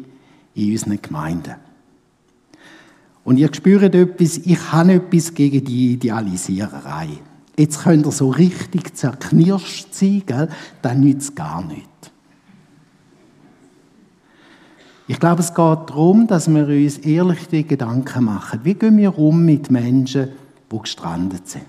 in 0.53 0.71
unseren 0.71 1.01
Gemeinden? 1.01 1.55
Und 3.23 3.37
ihr 3.37 3.51
spürt 3.51 3.95
etwas, 3.95 4.37
ich 4.37 4.71
habe 4.71 4.93
etwas 4.93 5.33
gegen 5.33 5.65
die 5.65 5.93
Idealisiererei. 5.93 7.07
Jetzt 7.57 7.81
könnt 7.81 8.05
ihr 8.05 8.11
so 8.11 8.29
richtig 8.29 8.93
zerknirscht 8.93 9.95
sein, 9.95 10.21
gell? 10.27 10.47
dann 10.83 10.99
nützt 10.99 11.29
es 11.29 11.35
gar 11.35 11.65
nicht. 11.65 11.89
Ich 15.07 15.19
glaube, 15.19 15.41
es 15.41 15.55
geht 15.55 15.57
darum, 15.57 16.27
dass 16.27 16.47
wir 16.47 16.67
uns 16.67 16.99
ehrlich 16.99 17.47
die 17.47 17.65
Gedanken 17.65 18.25
machen. 18.25 18.59
Wie 18.61 18.75
gehen 18.75 18.99
wir 18.99 19.17
um 19.17 19.43
mit 19.43 19.71
Menschen, 19.71 20.29
die 20.71 20.77
gestrandet 20.77 21.49
sind? 21.49 21.65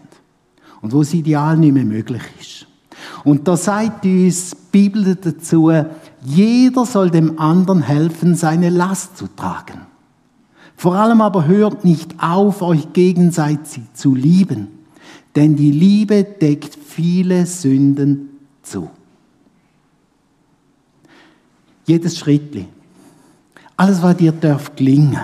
Und 0.83 0.93
wo 0.93 0.99
das 0.99 1.15
Ideal 1.15 1.57
nicht 1.57 1.73
mehr 1.73 1.87
möglich 1.87 2.23
ist? 2.39 2.67
Und 3.25 3.49
da 3.49 3.57
sagt 3.57 4.05
uns 4.05 4.51
die 4.51 4.57
Bibel 4.71 5.17
dazu, 5.17 5.71
jeder 6.23 6.87
soll 6.87 7.11
dem 7.11 7.39
anderen 7.39 7.83
helfen, 7.83 8.35
seine 8.35 8.71
Last 8.71 9.17
zu 9.17 9.27
tragen. 9.27 9.81
Vor 10.77 10.95
allem 10.95 11.21
aber 11.21 11.47
hört 11.47 11.85
nicht 11.85 12.23
auf, 12.23 12.63
euch 12.63 12.93
gegenseitig 12.93 13.83
zu 13.95 14.15
lieben, 14.15 14.69
denn 15.37 15.57
die 15.57 15.71
Liebe 15.71 16.25
deckt 16.25 16.77
viele 16.77 17.47
Sünden 17.47 18.31
zu. 18.63 18.91
Jedes 21.87 22.19
Schrittli, 22.19 22.67
alles, 23.77 24.03
was 24.03 24.17
dir 24.17 24.33
darf 24.33 24.75
gelingen, 24.77 25.21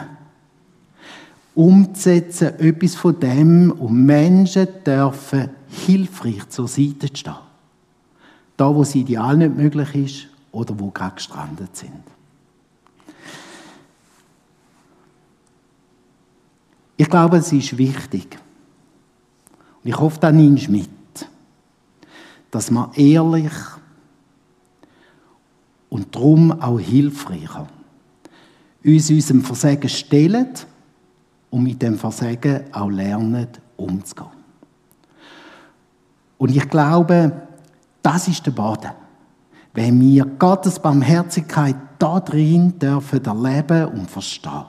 umzusetzen, 1.54 2.58
etwas 2.58 2.94
von 2.94 3.18
dem, 3.18 3.72
um 3.72 4.04
Menschen 4.04 4.68
dürfen 4.86 5.50
hilfreich 5.68 6.48
zur 6.48 6.68
Seite 6.68 7.08
stehen. 7.12 7.47
Da, 8.58 8.74
wo 8.74 8.80
das 8.80 8.94
Ideal 8.94 9.36
nicht 9.36 9.56
möglich 9.56 9.94
ist 9.94 10.26
oder 10.50 10.78
wo 10.78 10.90
gerade 10.90 11.14
gestrandet 11.14 11.74
sind. 11.76 12.02
Ich 16.96 17.08
glaube, 17.08 17.36
es 17.36 17.52
ist 17.52 17.78
wichtig. 17.78 18.36
Und 19.82 19.88
ich 19.88 19.96
hoffe, 19.96 20.18
da 20.20 20.32
nimmst 20.32 20.66
du 20.66 20.72
mit, 20.72 20.90
dass 22.50 22.72
man 22.72 22.92
ehrlich 22.94 23.52
und 25.88 26.12
darum 26.12 26.50
auch 26.60 26.80
hilfreicher 26.80 27.68
uns 28.84 29.10
unserem 29.10 29.42
Versagen 29.42 29.88
stellen 29.88 30.48
und 31.50 31.62
mit 31.62 31.80
dem 31.80 31.96
Versagen 31.96 32.72
auch 32.72 32.90
lernen, 32.90 33.46
umzugehen. 33.76 34.32
Und 36.38 36.50
ich 36.54 36.68
glaube, 36.68 37.47
das 38.02 38.28
ist 38.28 38.46
der 38.46 38.52
Boden. 38.52 38.90
Wenn 39.74 40.00
wir 40.00 40.24
Gottes 40.24 40.78
Barmherzigkeit 40.78 41.76
da 41.98 42.20
drin 42.20 42.78
dürfen 42.78 43.24
erleben 43.24 43.86
und 43.86 44.10
verstehen 44.10 44.64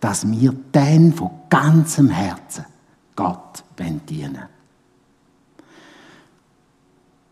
dass 0.00 0.28
wir 0.30 0.54
dann 0.72 1.12
von 1.12 1.30
ganzem 1.48 2.08
Herzen 2.08 2.64
Gott 3.14 3.64
dienen. 4.08 4.42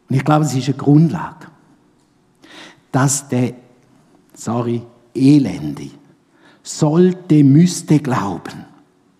Und 0.08 0.16
ich 0.16 0.24
glaube, 0.24 0.44
es 0.44 0.54
ist 0.54 0.68
eine 0.68 0.76
Grundlage, 0.76 1.46
dass 2.92 3.28
der, 3.28 3.54
sorry, 4.34 4.82
Elende 5.14 5.90
sollte, 6.62 7.44
müsste 7.44 7.98
glauben, 7.98 8.64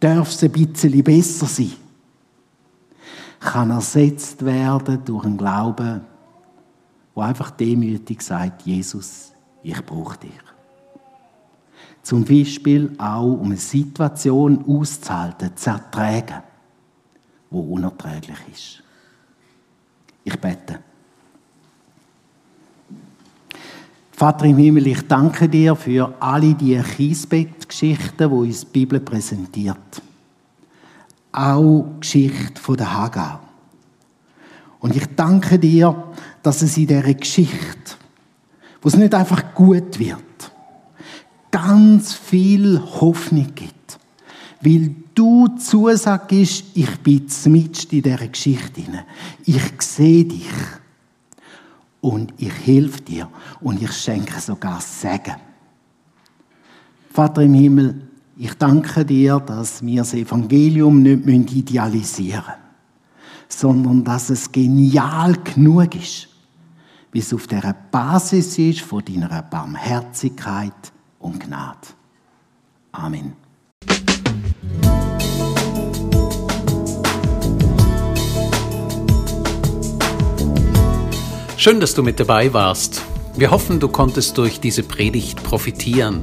darf 0.01 0.31
es 0.31 0.43
ein 0.43 0.51
bisschen 0.51 1.03
besser 1.03 1.47
sein, 1.47 1.73
kann 3.45 3.71
ersetzt 3.71 4.45
werden 4.45 5.05
durch 5.05 5.25
einen 5.25 5.37
Glauben, 5.37 6.01
wo 7.15 7.21
einfach 7.21 7.51
demütig 7.51 8.23
sagt, 8.23 8.63
Jesus, 8.63 9.33
ich 9.63 9.85
brauche 9.85 10.19
dich. 10.19 10.31
Zum 12.03 12.25
Beispiel 12.25 12.95
auch, 12.99 13.35
um 13.35 13.47
eine 13.47 13.57
Situation 13.57 14.65
auszuhalten, 14.67 15.57
zu 15.57 15.71
ertragen, 15.71 16.43
die 17.51 17.57
unerträglich 17.57 18.39
ist. 18.53 18.83
Ich 20.25 20.39
bete. 20.39 20.81
Vater 24.13 24.45
im 24.45 24.59
Himmel, 24.59 24.87
ich 24.87 25.07
danke 25.09 25.49
dir 25.49 25.75
für 25.75 26.15
alle 26.21 26.55
die 26.55 26.79
Kiesbett-Geschichten, 26.79 28.31
die 28.31 28.35
uns 28.35 28.61
die 28.61 28.67
Bibel 28.67 29.01
präsentiert. 29.01 30.03
Auch 31.35 31.87
die 31.97 32.01
Geschichte 32.01 32.61
von 32.61 32.77
der 32.77 32.95
Hagar. 32.95 33.41
Und 34.79 34.95
ich 34.95 35.07
danke 35.17 35.59
dir, 35.59 36.13
dass 36.45 36.63
es 36.63 36.77
in 36.77 36.87
dieser 36.87 37.13
Geschichte, 37.15 37.97
wo 38.81 38.89
es 38.89 38.97
nicht 38.97 39.15
einfach 39.15 39.53
gut 39.53 39.99
wird, 39.99 40.23
ganz 41.51 42.15
viel 42.15 42.81
Hoffnung 42.81 43.53
gibt. 43.53 43.99
Weil 44.61 44.95
du 45.15 45.49
zusagst, 45.59 46.65
ich 46.75 46.99
bin 47.01 47.27
mitten 47.47 47.55
in 47.91 48.03
dieser 48.03 48.29
Geschichte. 48.29 48.83
Ich 49.45 49.63
sehe 49.81 50.25
dich. 50.25 50.47
Und 52.01 52.33
ich 52.37 52.53
helfe 52.65 53.01
dir. 53.01 53.29
Und 53.61 53.83
ich 53.83 53.93
schenke 53.93 54.41
sogar 54.41 54.81
Segen. 54.81 55.37
Vater 57.11 57.43
im 57.43 57.55
Himmel, 57.55 58.09
ich 58.37 58.55
danke 58.55 59.05
dir, 59.05 59.39
dass 59.39 59.85
wir 59.85 59.99
das 59.99 60.15
Evangelium 60.15 61.03
nicht 61.03 61.55
idealisieren 61.55 62.43
müssen, 62.43 62.55
sondern 63.49 64.05
dass 64.05 64.31
es 64.31 64.51
genial 64.51 65.35
genug 65.35 65.95
ist, 65.95 66.29
wie 67.13 67.21
es 67.21 67.33
auf 67.33 67.47
der 67.47 67.75
Basis 67.91 68.59
ist 68.59 68.81
von 68.81 69.05
deiner 69.05 69.43
Barmherzigkeit 69.43 70.73
und 71.21 71.41
Gnade. 71.41 71.79
Amen. 72.93 73.35
Schön, 81.57 81.81
dass 81.81 81.95
du 81.95 82.03
mit 82.03 82.21
dabei 82.21 82.53
warst. 82.53 83.03
Wir 83.37 83.51
hoffen, 83.51 83.81
du 83.81 83.89
konntest 83.89 84.37
durch 84.37 84.61
diese 84.61 84.83
Predigt 84.83 85.43
profitieren. 85.43 86.23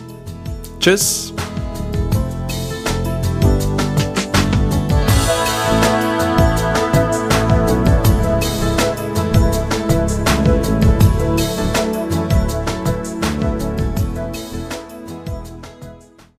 Tschüss. 0.81 1.31